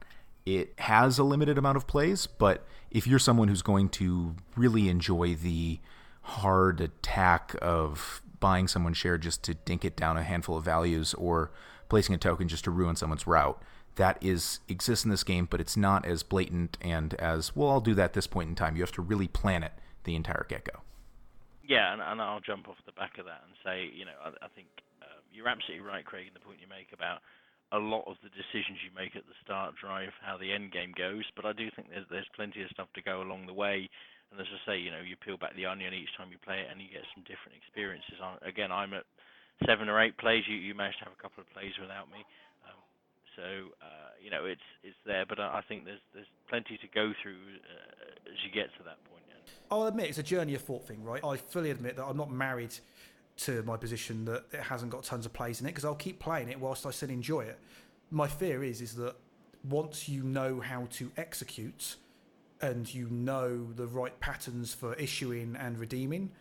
[0.48, 4.88] it has a limited amount of plays, but if you're someone who's going to really
[4.88, 5.80] enjoy the
[6.22, 11.14] hard attack of buying someone's share just to dink it down a handful of values
[11.16, 11.52] or
[11.89, 13.62] placing a token just to ruin someone's route,
[13.95, 17.70] that is exists in this game, but it's not as blatant and as well.
[17.70, 18.78] I'll do that at this point in time.
[18.78, 19.74] You have to really plan it
[20.06, 20.80] the entire get go.
[21.68, 24.30] Yeah, and, and I'll jump off the back of that and say, you know, I,
[24.45, 24.68] I think
[25.02, 27.20] uh, you're absolutely right, Craig, in the point you make about
[27.72, 30.95] a lot of the decisions you make at the start drive how the end game
[30.95, 31.28] goes.
[31.36, 33.89] But I do think there's there's plenty of stuff to go along the way.
[34.32, 36.59] And as I say, you know, you peel back the onion each time you play
[36.63, 38.20] it, and you get some different experiences.
[38.20, 39.07] I, again, I'm at
[39.65, 40.43] seven or eight plays.
[40.47, 42.24] You you managed to have a couple of plays without me.
[42.68, 42.80] Um,
[43.36, 43.47] so
[43.84, 47.11] uh, you know it's it's there, but I I think there's there's plenty to go
[47.22, 49.18] through uh, as you get to that point.
[49.70, 51.24] I'll admit it's a journey of thought thing, right?
[51.24, 52.74] I fully admit that I'm not married
[53.38, 56.19] to my position that it hasn't got tons of plays in it because I'll keep
[56.19, 57.59] playing it whilst I still enjoy it.
[58.09, 59.15] My fear is is that
[59.63, 61.95] once you know how to execute
[62.61, 66.31] and you know the right patterns for issuing and redeeming,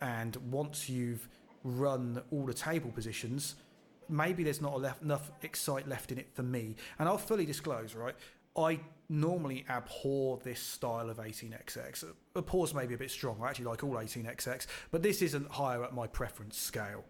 [0.00, 1.28] and once you've
[1.64, 3.56] run all the table positions,
[4.08, 6.76] maybe there's not enough excite left in it for me.
[6.98, 8.14] And I'll fully disclose, right?
[8.58, 12.04] I normally abhor this style of 18xx.
[12.36, 13.38] Abhor's maybe a bit strong.
[13.42, 17.04] I actually like all 18xx, but this isn't higher up my preference scale,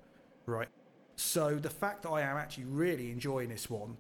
[0.47, 0.69] right?
[1.17, 3.97] So the fact that I am actually really enjoying this one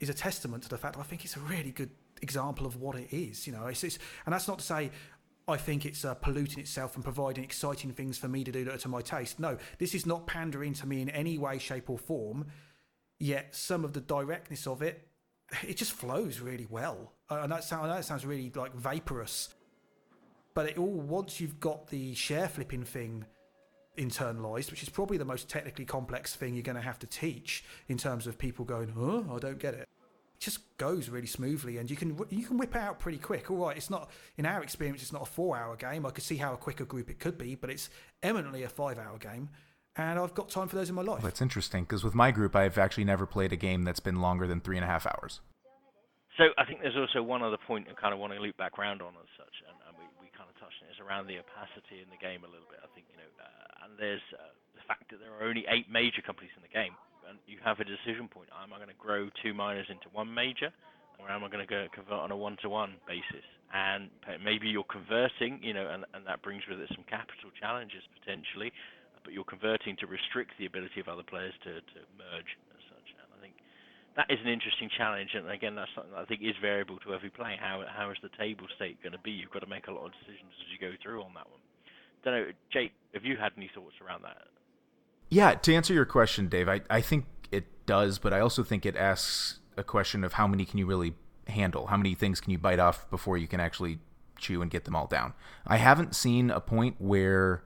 [0.00, 1.90] is a testament to the fact I think it's a really good
[2.22, 3.46] example of what it is.
[3.46, 4.90] You know, it's, it's and that's not to say
[5.48, 8.74] I think it's uh, polluting itself and providing exciting things for me to do that
[8.74, 9.40] are to my taste.
[9.40, 12.46] No, this is not pandering to me in any way, shape, or form.
[13.18, 15.08] Yet some of the directness of it,
[15.66, 17.12] it just flows really well.
[17.30, 19.50] And that sound, that sounds really like vaporous.
[20.54, 23.24] But it all once you've got the share flipping thing
[23.96, 27.64] internalized, which is probably the most technically complex thing you're going to have to teach
[27.88, 29.88] in terms of people going, "Huh, I don't get it."
[30.34, 33.50] It just goes really smoothly, and you can you can whip it out pretty quick.
[33.50, 36.04] All right, it's not in our experience, it's not a four-hour game.
[36.06, 37.90] I could see how a quicker group it could be, but it's
[38.22, 39.50] eminently a five-hour game,
[39.96, 41.22] and I've got time for those in my life.
[41.22, 44.20] Well, that's interesting because with my group, I've actually never played a game that's been
[44.20, 45.40] longer than three and a half hours.
[46.38, 48.78] So I think there's also one other point I kind of want to loop back
[48.78, 51.28] round on as such, and, and we, we kind of touched on it, is around
[51.28, 52.80] the opacity in the game a little bit.
[52.80, 55.92] I think, you know, uh, and there's uh, the fact that there are only eight
[55.92, 56.96] major companies in the game,
[57.28, 58.48] and you have a decision point.
[58.48, 60.72] Am I going to grow two minors into one major,
[61.20, 63.44] or am I going to go convert on a one-to-one basis?
[63.76, 64.08] And
[64.40, 68.72] maybe you're converting, you know, and, and that brings with it some capital challenges potentially,
[69.24, 73.08] but you're converting to restrict the ability of other players to, to merge as such.
[73.16, 73.54] And I think
[74.16, 77.14] that is an interesting challenge, and again, that's something that I think is variable to
[77.14, 77.56] every play.
[77.58, 79.30] How how is the table state going to be?
[79.30, 81.60] You've got to make a lot of decisions as you go through on that one.
[82.24, 82.92] Don't know, Jake.
[83.14, 84.36] Have you had any thoughts around that?
[85.28, 88.84] Yeah, to answer your question, Dave, I, I think it does, but I also think
[88.84, 91.14] it asks a question of how many can you really
[91.48, 91.86] handle?
[91.86, 93.98] How many things can you bite off before you can actually
[94.38, 95.32] chew and get them all down?
[95.66, 97.64] I haven't seen a point where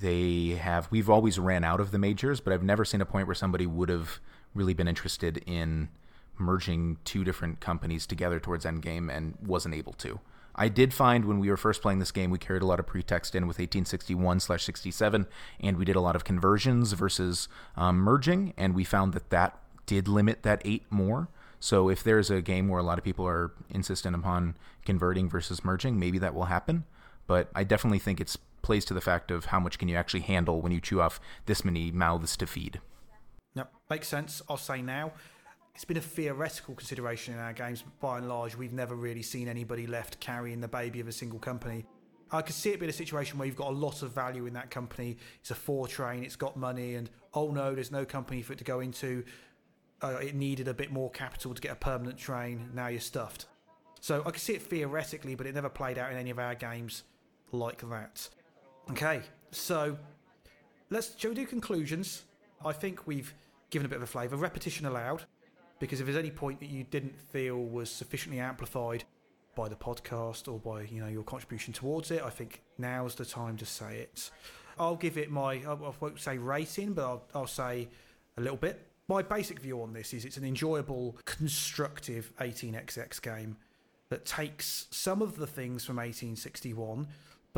[0.00, 0.88] they have.
[0.90, 3.66] We've always ran out of the majors, but I've never seen a point where somebody
[3.66, 4.20] would have
[4.54, 5.88] really been interested in
[6.38, 10.20] merging two different companies together towards endgame and wasn't able to.
[10.54, 12.86] I did find when we were first playing this game, we carried a lot of
[12.86, 15.26] pretext in with 1861 slash 67,
[15.60, 19.56] and we did a lot of conversions versus um, merging, and we found that that
[19.86, 21.28] did limit that eight more.
[21.60, 25.64] So if there's a game where a lot of people are insistent upon converting versus
[25.64, 26.84] merging, maybe that will happen.
[27.28, 30.20] But I definitely think it's plays to the fact of how much can you actually
[30.20, 32.80] handle when you chew off this many mouths to feed.
[33.54, 34.42] Yep, makes sense.
[34.48, 35.12] I'll say now.
[35.74, 39.22] It's been a theoretical consideration in our games, but by and large, we've never really
[39.22, 41.86] seen anybody left carrying the baby of a single company.
[42.30, 44.52] I could see it being a situation where you've got a lot of value in
[44.54, 45.16] that company.
[45.40, 48.58] It's a four train, it's got money, and oh no, there's no company for it
[48.58, 49.24] to go into.
[50.02, 52.70] Uh, it needed a bit more capital to get a permanent train.
[52.74, 53.46] Now you're stuffed.
[54.00, 56.54] So I could see it theoretically, but it never played out in any of our
[56.54, 57.04] games
[57.50, 58.28] like that.
[58.90, 59.20] Okay,
[59.50, 59.98] so
[60.88, 62.24] let's shall we do conclusions?
[62.64, 63.34] I think we've
[63.70, 64.36] given a bit of a flavour.
[64.36, 65.24] Repetition allowed,
[65.78, 69.04] because if there's any point that you didn't feel was sufficiently amplified
[69.54, 73.26] by the podcast or by you know your contribution towards it, I think now's the
[73.26, 74.30] time to say it.
[74.78, 77.88] I'll give it my I won't say rating, but I'll, I'll say
[78.38, 78.86] a little bit.
[79.06, 83.56] My basic view on this is it's an enjoyable, constructive 18xx game
[84.08, 87.06] that takes some of the things from 1861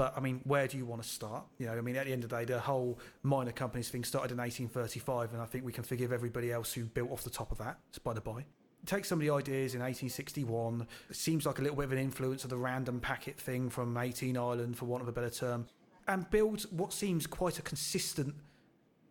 [0.00, 1.44] but I mean, where do you want to start?
[1.58, 4.02] You know, I mean, at the end of the day, the whole minor companies thing
[4.02, 7.28] started in 1835, and I think we can forgive everybody else who built off the
[7.28, 8.46] top of that, by the by.
[8.86, 10.86] Take some of the ideas in 1861.
[11.10, 13.94] It seems like a little bit of an influence of the random packet thing from
[13.94, 15.66] 18 Ireland, for want of a better term,
[16.08, 18.34] and build what seems quite a consistent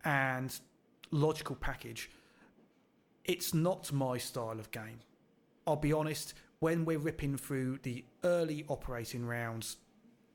[0.04, 0.58] and
[1.12, 2.10] logical package.
[3.24, 4.98] It's not my style of game.
[5.68, 9.76] I'll be honest, when we're ripping through the early operating rounds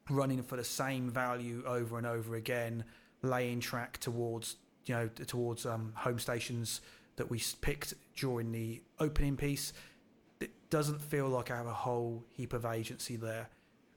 [0.10, 2.84] running for the same value over and over again,
[3.22, 6.82] laying track towards you know towards um, home stations
[7.16, 9.74] that we picked during the opening piece.
[10.40, 13.50] It doesn't feel like I have a whole heap of agency there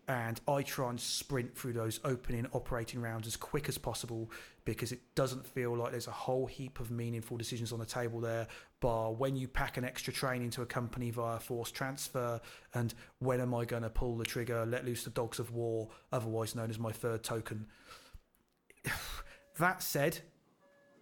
[0.08, 4.30] and I try and sprint through those opening operating rounds as quick as possible
[4.74, 8.20] because it doesn't feel like there's a whole heap of meaningful decisions on the table
[8.20, 8.46] there.
[8.80, 12.40] Bar when you pack an extra train into a company via force transfer,
[12.74, 15.88] and when am I going to pull the trigger, let loose the dogs of war,
[16.12, 17.66] otherwise known as my third token.
[19.58, 20.18] that said,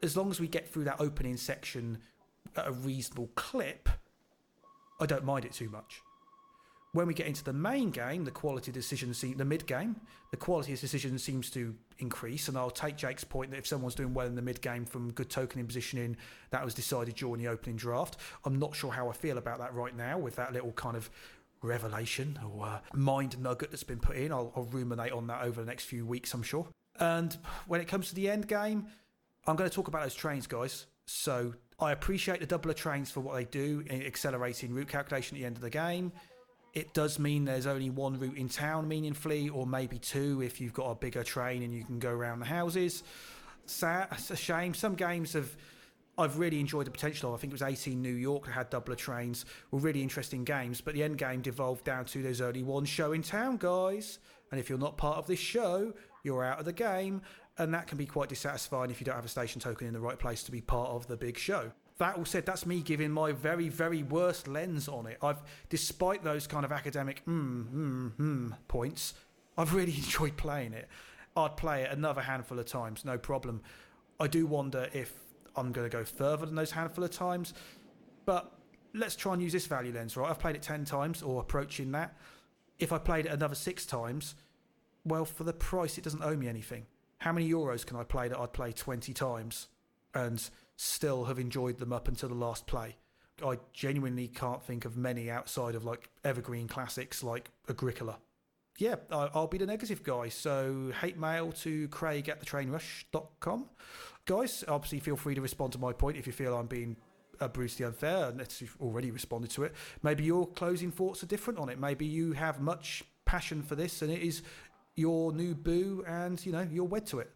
[0.02, 1.98] as long as we get through that opening section
[2.56, 3.88] at a reasonable clip,
[5.00, 6.02] I don't mind it too much
[6.96, 9.96] when we get into the main game, the quality decisions, the mid game,
[10.30, 12.48] the quality of decisions seems to increase.
[12.48, 15.12] And I'll take Jake's point that if someone's doing well in the mid game from
[15.12, 16.16] good tokening positioning,
[16.50, 18.16] that was decided during the opening draft.
[18.46, 21.10] I'm not sure how I feel about that right now with that little kind of
[21.60, 24.32] revelation or uh, mind nugget that's been put in.
[24.32, 26.66] I'll, I'll ruminate on that over the next few weeks, I'm sure.
[26.98, 27.36] And
[27.66, 28.86] when it comes to the end game,
[29.46, 30.86] I'm going to talk about those trains, guys.
[31.04, 35.40] So I appreciate the doubler trains for what they do in accelerating route calculation at
[35.40, 36.12] the end of the game.
[36.76, 40.74] It does mean there's only one route in town, meaningfully, or maybe two if you've
[40.74, 43.02] got a bigger train and you can go around the houses.
[43.64, 44.74] Sad, it's a shame.
[44.74, 45.56] Some games have.
[46.18, 47.38] I've really enjoyed the potential of.
[47.38, 49.46] I think it was 18 New York that had doubler trains.
[49.70, 53.12] Were really interesting games, but the end game devolved down to there's only one show
[53.12, 54.18] in town, guys.
[54.50, 57.22] And if you're not part of this show, you're out of the game,
[57.56, 60.00] and that can be quite dissatisfying if you don't have a station token in the
[60.00, 63.10] right place to be part of the big show that all said, that's me giving
[63.10, 65.18] my very, very worst lens on it.
[65.22, 69.14] I've, despite those kind of academic hmm, hmm, hmm points,
[69.56, 70.88] I've really enjoyed playing it.
[71.36, 73.62] I'd play it another handful of times, no problem.
[74.18, 75.12] I do wonder if
[75.54, 77.54] I'm going to go further than those handful of times,
[78.24, 78.52] but
[78.94, 80.30] let's try and use this value lens, right?
[80.30, 82.16] I've played it 10 times or approaching that.
[82.78, 84.34] If I played it another six times,
[85.04, 86.86] well, for the price, it doesn't owe me anything.
[87.18, 89.68] How many euros can I play that I'd play 20 times?
[90.14, 92.96] And still have enjoyed them up until the last play.
[93.44, 98.18] I genuinely can't think of many outside of like evergreen classics like Agricola.
[98.78, 100.28] Yeah, I'll be the negative guy.
[100.28, 103.66] So hate mail to craig at thetrainrush.com.
[104.26, 106.96] Guys, obviously feel free to respond to my point if you feel I'm being
[107.40, 109.74] uh, brutally unfair, unless you've already responded to it.
[110.02, 111.78] Maybe your closing thoughts are different on it.
[111.78, 114.42] Maybe you have much passion for this and it is
[114.94, 117.30] your new boo and, you know, you're wed to it.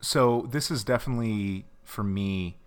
[0.00, 2.58] So this is definitely, for me,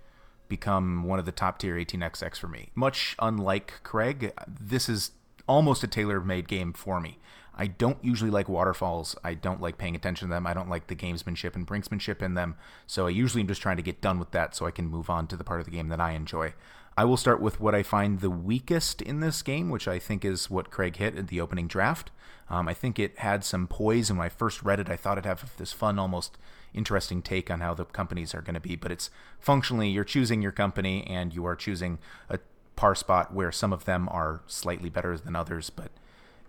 [0.49, 2.69] become one of the top tier 18xx for me.
[2.75, 5.11] Much unlike Craig, this is
[5.47, 7.19] almost a tailor made game for me.
[7.55, 9.17] I don't usually like waterfalls.
[9.21, 10.47] I don't like paying attention to them.
[10.47, 12.55] I don't like the gamesmanship and brinksmanship in them.
[12.87, 15.09] So I usually am just trying to get done with that so I can move
[15.09, 16.53] on to the part of the game that I enjoy.
[16.99, 20.25] I will start with what I find the weakest in this game, which I think
[20.25, 22.11] is what Craig hit at the opening draft.
[22.49, 25.17] Um, I think it had some poise, and when I first read it, I thought
[25.17, 26.37] it'd have this fun, almost
[26.73, 28.75] interesting take on how the companies are going to be.
[28.75, 32.39] But it's functionally you're choosing your company and you are choosing a
[32.75, 35.91] par spot where some of them are slightly better than others, but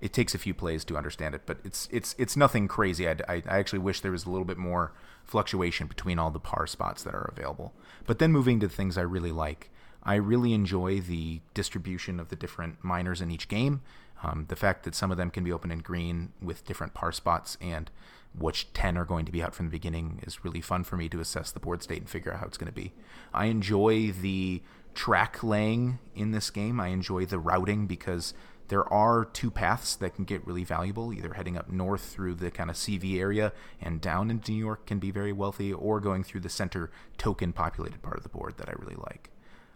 [0.00, 1.42] it takes a few plays to understand it.
[1.46, 3.08] But it's it's it's nothing crazy.
[3.08, 4.94] I, I, I actually wish there was a little bit more
[5.24, 7.72] fluctuation between all the par spots that are available.
[8.04, 9.70] But then moving to the things I really like.
[10.02, 13.82] I really enjoy the distribution of the different minors in each game.
[14.22, 17.12] Um, the fact that some of them can be open in green with different par
[17.12, 17.90] spots and
[18.38, 21.08] which 10 are going to be out from the beginning is really fun for me
[21.08, 22.92] to assess the board state and figure out how it's going to be.
[23.34, 24.62] I enjoy the
[24.94, 26.80] track laying in this game.
[26.80, 28.34] I enjoy the routing because
[28.68, 31.12] there are two paths that can get really valuable.
[31.12, 34.86] Either heading up north through the kind of CV area and down into New York
[34.86, 38.54] can be very wealthy, or going through the center token populated part of the board
[38.58, 39.30] that I really like.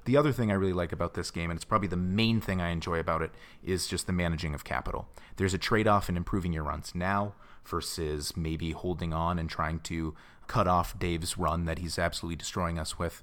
[0.05, 2.61] The other thing I really like about this game, and it's probably the main thing
[2.61, 3.31] I enjoy about it,
[3.63, 5.09] is just the managing of capital.
[5.37, 7.35] There's a trade off in improving your runs now
[7.65, 10.15] versus maybe holding on and trying to
[10.47, 13.23] cut off Dave's run that he's absolutely destroying us with.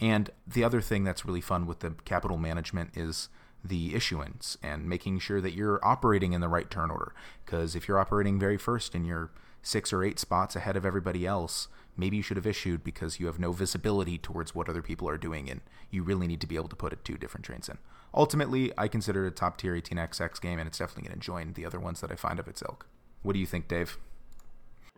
[0.00, 3.28] And the other thing that's really fun with the capital management is
[3.62, 7.12] the issuance and making sure that you're operating in the right turn order.
[7.44, 9.30] Because if you're operating very first and you're
[9.62, 11.68] six or eight spots ahead of everybody else,
[12.00, 15.18] maybe you should have issued because you have no visibility towards what other people are
[15.18, 17.78] doing, and you really need to be able to put two different trains in.
[18.12, 21.52] Ultimately, I consider it a top tier 18xx game, and it's definitely going to join
[21.52, 22.86] the other ones that I find of its ilk.
[23.22, 23.98] What do you think, Dave?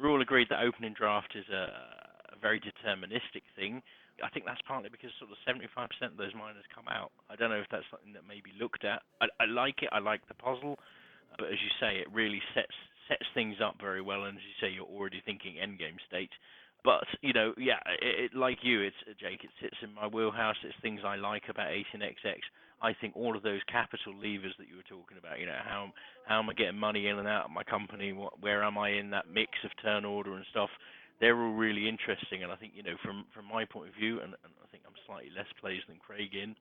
[0.01, 3.83] We're all agreed that opening draft is a, a very deterministic thing.
[4.23, 7.11] I think that's partly because sort of 75% of those minors come out.
[7.29, 9.03] I don't know if that's something that may be looked at.
[9.21, 9.91] I, I like it.
[9.93, 10.79] I like the puzzle,
[11.39, 12.77] but as you say, it really sets
[13.09, 14.25] sets things up very well.
[14.25, 16.31] And as you say, you're already thinking endgame state.
[16.85, 19.45] But you know, yeah, it, it, like you, it's Jake.
[19.45, 20.57] It sits in my wheelhouse.
[20.65, 22.43] It's things I like about 18xx.
[22.83, 25.93] I think all of those capital levers that you were talking about, you know, how
[26.27, 28.13] how am I getting money in and out of my company?
[28.13, 30.71] What, where am I in that mix of turn order and stuff?
[31.21, 34.19] They're all really interesting, and I think you know, from from my point of view,
[34.19, 36.57] and, and I think I'm slightly less plays than Craig in.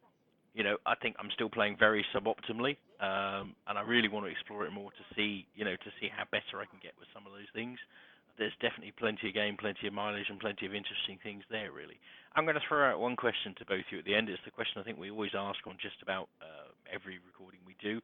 [0.53, 4.31] You know, I think I'm still playing very suboptimally, um, and I really want to
[4.31, 7.07] explore it more to see, you know, to see how better I can get with
[7.15, 7.79] some of those things
[8.37, 11.99] there's definitely plenty of game, plenty of mileage, and plenty of interesting things there, really.
[12.35, 14.29] I'm going to throw out one question to both of you at the end.
[14.29, 17.75] It's the question I think we always ask on just about uh, every recording we
[17.81, 17.99] do.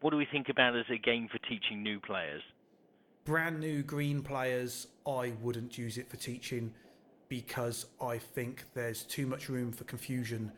[0.00, 2.42] What do we think about as a game for teaching new players?
[3.24, 6.72] Brand new green players, I wouldn't use it for teaching
[7.28, 10.52] because I think there's too much room for confusion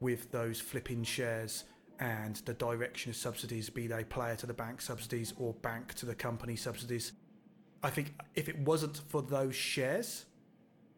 [0.00, 1.64] with those flipping shares
[2.00, 6.06] and the direction of subsidies, be they player to the bank subsidies or bank to
[6.06, 7.12] the company subsidies.
[7.86, 10.24] I think if it wasn't for those shares,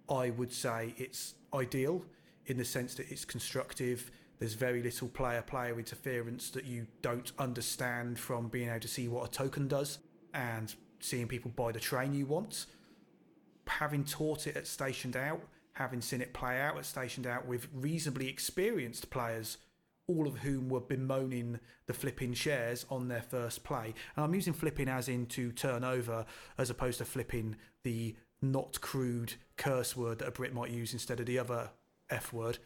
[0.08, 2.02] I would say it's ideal
[2.46, 4.10] in the sense that it's constructive.
[4.38, 9.06] There's very little player player interference that you don't understand from being able to see
[9.06, 9.98] what a token does
[10.32, 12.64] and seeing people buy the train you want.
[13.66, 15.42] Having taught it at Stationed Out,
[15.74, 19.58] having seen it play out at Stationed Out with reasonably experienced players
[20.08, 23.94] all of whom were bemoaning the flipping shares on their first play.
[24.16, 26.24] And I'm using flipping as in to turn over
[26.56, 31.20] as opposed to flipping the not crude curse word that a Brit might use instead
[31.20, 31.70] of the other
[32.10, 32.58] F word.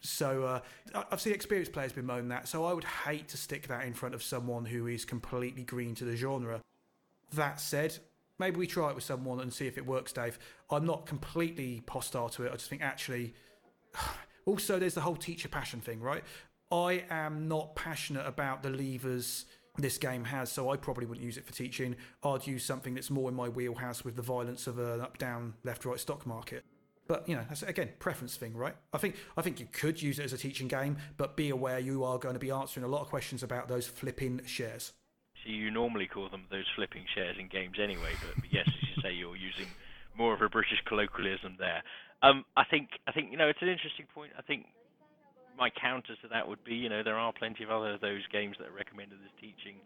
[0.00, 0.60] So uh,
[1.10, 2.46] I've seen experienced players bemoan that.
[2.46, 5.94] So I would hate to stick that in front of someone who is completely green
[5.96, 6.60] to the genre.
[7.32, 7.98] That said,
[8.38, 10.38] maybe we try it with someone and see if it works, Dave.
[10.70, 12.52] I'm not completely hostile to it.
[12.52, 13.34] I just think actually.
[14.46, 16.22] Also, there's the whole teacher passion thing, right?
[16.74, 19.46] I am not passionate about the levers
[19.78, 21.94] this game has, so I probably wouldn't use it for teaching.
[22.24, 25.54] I'd use something that's more in my wheelhouse with the violence of an up, down,
[25.62, 26.64] left, right stock market.
[27.06, 28.74] But you know, that's again preference thing, right?
[28.92, 31.78] I think I think you could use it as a teaching game, but be aware
[31.78, 34.94] you are going to be answering a lot of questions about those flipping shares.
[35.44, 39.02] So you normally call them those flipping shares in games anyway, but yes, as you
[39.02, 39.66] say, you're using
[40.16, 41.82] more of a British colloquialism there.
[42.22, 44.32] Um, I think I think you know it's an interesting point.
[44.36, 44.66] I think
[45.58, 48.56] my counter to that would be, you know, there are plenty of other those games
[48.58, 49.78] that are recommended as teaching,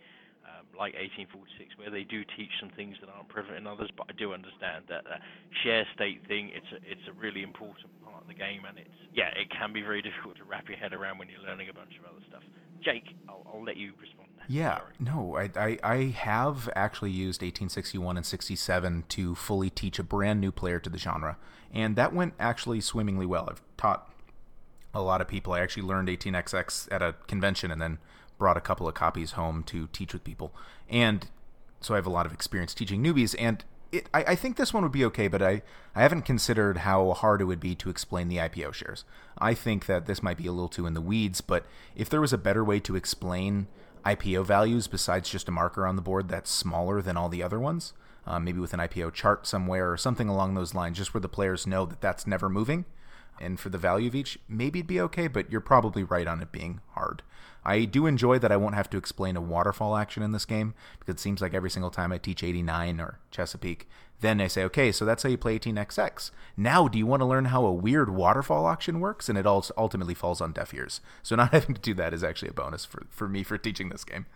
[0.44, 3.90] um, like 1846, where they do teach some things that aren't prevalent in others.
[3.96, 5.20] But I do understand that uh,
[5.62, 6.50] share state thing.
[6.54, 9.72] It's a it's a really important part of the game, and it's yeah, it can
[9.72, 12.24] be very difficult to wrap your head around when you're learning a bunch of other
[12.28, 12.42] stuff.
[12.80, 14.28] Jake, I'll, I'll let you respond.
[14.48, 14.92] Yeah, Sorry.
[14.98, 20.40] no, I, I, I have actually used 1861 and 67 to fully teach a brand
[20.40, 21.36] new player to the genre,
[21.72, 23.46] and that went actually swimmingly well.
[23.50, 24.10] I've taught
[24.94, 25.52] a lot of people.
[25.52, 27.98] I actually learned 18xx at a convention and then
[28.38, 30.54] brought a couple of copies home to teach with people.
[30.88, 31.28] And
[31.80, 33.34] so I have a lot of experience teaching newbies.
[33.38, 35.62] And it, I, I, think this one would be okay, but I,
[35.94, 39.04] I haven't considered how hard it would be to explain the IPO shares.
[39.38, 41.66] I think that this might be a little too in the weeds, but
[41.96, 43.66] if there was a better way to explain
[44.04, 47.58] IPO values besides just a marker on the board that's smaller than all the other
[47.58, 47.94] ones,
[48.26, 51.28] uh, maybe with an IPO chart somewhere or something along those lines, just where the
[51.28, 52.84] players know that that's never moving,
[53.40, 56.40] and for the value of each, maybe it'd be okay, but you're probably right on
[56.40, 57.22] it being hard.
[57.64, 60.74] I do enjoy that I won't have to explain a waterfall auction in this game
[60.98, 63.88] because it seems like every single time I teach 89 or Chesapeake,
[64.20, 66.30] then I say, okay, so that's how you play 18xx.
[66.56, 69.28] Now, do you want to learn how a weird waterfall auction works?
[69.28, 71.00] And it all ultimately falls on deaf ears.
[71.22, 73.90] So not having to do that is actually a bonus for, for me for teaching
[73.90, 74.26] this game.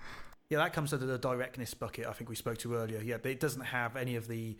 [0.50, 3.00] Yeah, that comes under the directness bucket I think we spoke to earlier.
[3.00, 4.58] Yeah, but it doesn't have any of the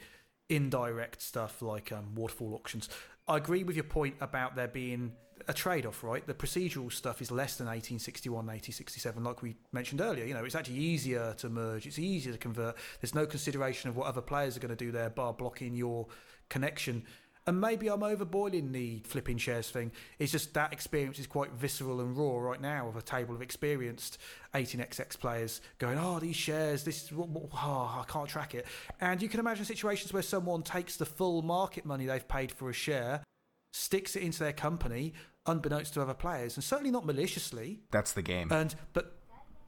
[0.48, 2.89] indirect stuff like um, waterfall auctions.
[3.28, 5.12] I agree with your point about there being
[5.49, 6.27] a trade off, right?
[6.27, 10.24] The procedural stuff is less than 1861, 1867, like we mentioned earlier.
[10.24, 12.77] You know, it's actually easier to merge, it's easier to convert.
[13.01, 16.07] There's no consideration of what other players are going to do there, bar blocking your
[16.49, 17.05] connection.
[17.47, 19.90] And maybe I'm overboiling the flipping shares thing.
[20.20, 23.43] It's just that experience is quite visceral and raw right now of a table of
[23.43, 24.19] experienced
[24.55, 28.66] 18xx players going, oh, these shares, this, oh, I can't track it.
[29.01, 32.70] And you can imagine situations where someone takes the full market money they've paid for
[32.70, 33.24] a share,
[33.73, 35.12] sticks it into their company,
[35.47, 37.81] unbeknownst to other players, and certainly not maliciously.
[37.90, 38.52] That's the game.
[38.52, 39.16] And but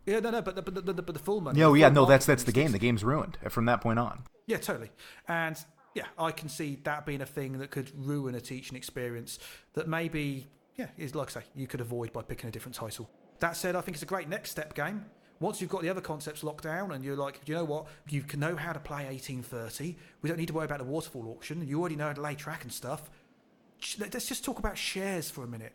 [0.07, 1.59] yeah, no, no, but the, but the, but the full money.
[1.59, 2.73] No, yeah, no, that's that's the game.
[2.73, 4.23] The game's ruined from that point on.
[4.47, 4.91] yeah, totally.
[5.27, 5.57] And
[5.95, 9.39] yeah, I can see that being a thing that could ruin a teaching experience
[9.75, 10.47] that maybe,
[10.77, 13.09] yeah, is like I say, you could avoid by picking a different title.
[13.39, 15.05] That said, I think it's a great next step game.
[15.41, 18.23] Once you've got the other concepts locked down and you're like, you know what, you
[18.23, 19.97] can know how to play 1830.
[20.23, 21.67] We don't need to worry about the waterfall auction.
[21.67, 23.11] You already know how to lay track and stuff.
[23.99, 25.75] Let's just talk about shares for a minute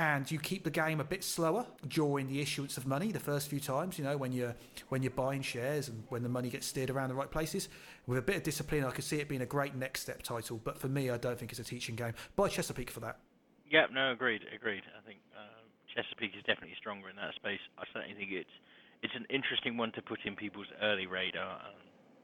[0.00, 3.48] and you keep the game a bit slower during the issuance of money the first
[3.48, 4.56] few times you know when you're
[4.88, 7.68] when you're buying shares and when the money gets steered around the right places
[8.06, 10.58] with a bit of discipline i could see it being a great next step title
[10.64, 13.18] but for me i don't think it's a teaching game buy chesapeake for that
[13.70, 14.82] Yeah, no, agreed, agreed.
[14.98, 15.62] I think um,
[15.94, 17.60] Chesapeake is definitely stronger in that space.
[17.78, 18.56] I certainly think it's
[19.04, 21.78] it's an interesting one to put in people's early radar, um,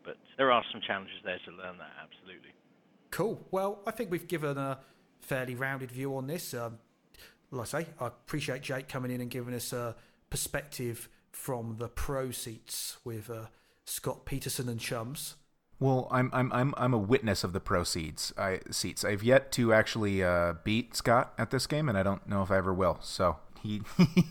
[0.05, 1.95] but there are some challenges there to learn that.
[2.03, 2.51] Absolutely.
[3.11, 4.81] cool well i think we've given a
[5.21, 6.79] fairly rounded view on this um,
[7.51, 9.95] like i say i appreciate jake coming in and giving us a
[10.31, 13.47] perspective from the pro seats with uh,
[13.85, 15.37] scott petersen and chums
[15.79, 18.33] Well, I'm I'm I'm I'm a witness of the proceeds.
[18.39, 19.05] I seats.
[19.05, 22.51] I've yet to actually uh, beat Scott at this game, and I don't know if
[22.51, 22.99] I ever will.
[23.03, 23.83] So he,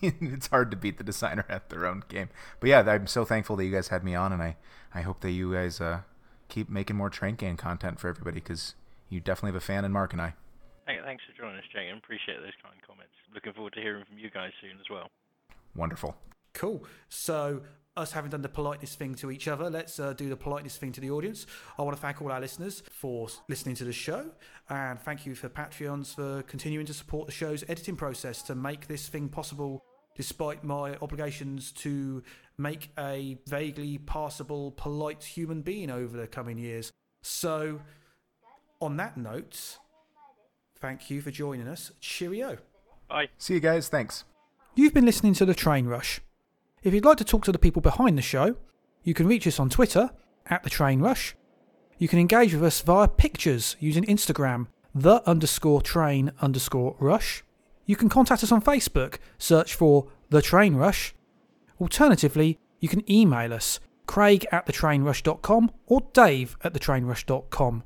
[0.02, 2.30] it's hard to beat the designer at their own game.
[2.60, 4.58] But yeah, I'm so thankful that you guys had me on, and I
[4.92, 6.00] I hope that you guys uh,
[6.50, 8.74] keep making more train game content for everybody because
[9.10, 10.34] you definitely have a fan in Mark and I.
[10.86, 13.14] Thank- Thanks for joining us, Jake, and appreciate those kind comments.
[13.34, 15.10] Looking forward to hearing from you guys soon as well.
[15.76, 16.16] Wonderful.
[16.54, 16.86] Cool.
[17.10, 17.64] So,
[17.98, 20.92] us having done the politeness thing to each other, let's uh, do the politeness thing
[20.94, 21.48] to the audience.
[21.78, 24.30] I want to thank all our listeners for listening to the show,
[24.70, 28.88] and thank you for Patreons for continuing to support the show's editing process to make
[28.88, 29.84] this thing possible,
[30.16, 32.22] despite my obligations to
[32.58, 36.92] make a vaguely passable, polite human being over the coming years.
[37.22, 37.82] So,
[38.82, 39.78] on that note,
[40.80, 41.92] thank you for joining us.
[42.00, 42.58] Cheerio.
[43.10, 43.30] Bye.
[43.38, 43.88] See you guys.
[43.88, 44.24] Thanks.
[44.76, 46.20] You've been listening to The Train Rush.
[46.84, 48.56] If you'd like to talk to the people behind the show,
[49.04, 50.12] you can reach us on Twitter
[50.48, 51.36] at The Train Rush.
[51.98, 57.44] You can engage with us via pictures using Instagram, the underscore train underscore rush.
[57.86, 61.14] You can contact us on Facebook, search for The Train Rush.
[61.80, 67.84] Alternatively, you can email us, craig at thetrainrush.com or dave at thetrainrush.com.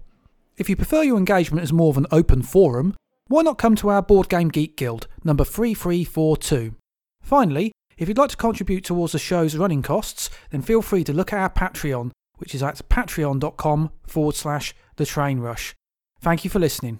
[0.60, 2.94] If you prefer your engagement as more of an open forum,
[3.28, 6.76] why not come to our Board Game Geek Guild, number 3342?
[7.22, 11.14] Finally, if you'd like to contribute towards the show's running costs, then feel free to
[11.14, 15.76] look at our Patreon, which is at patreon.com forward slash the train rush.
[16.20, 17.00] Thank you for listening.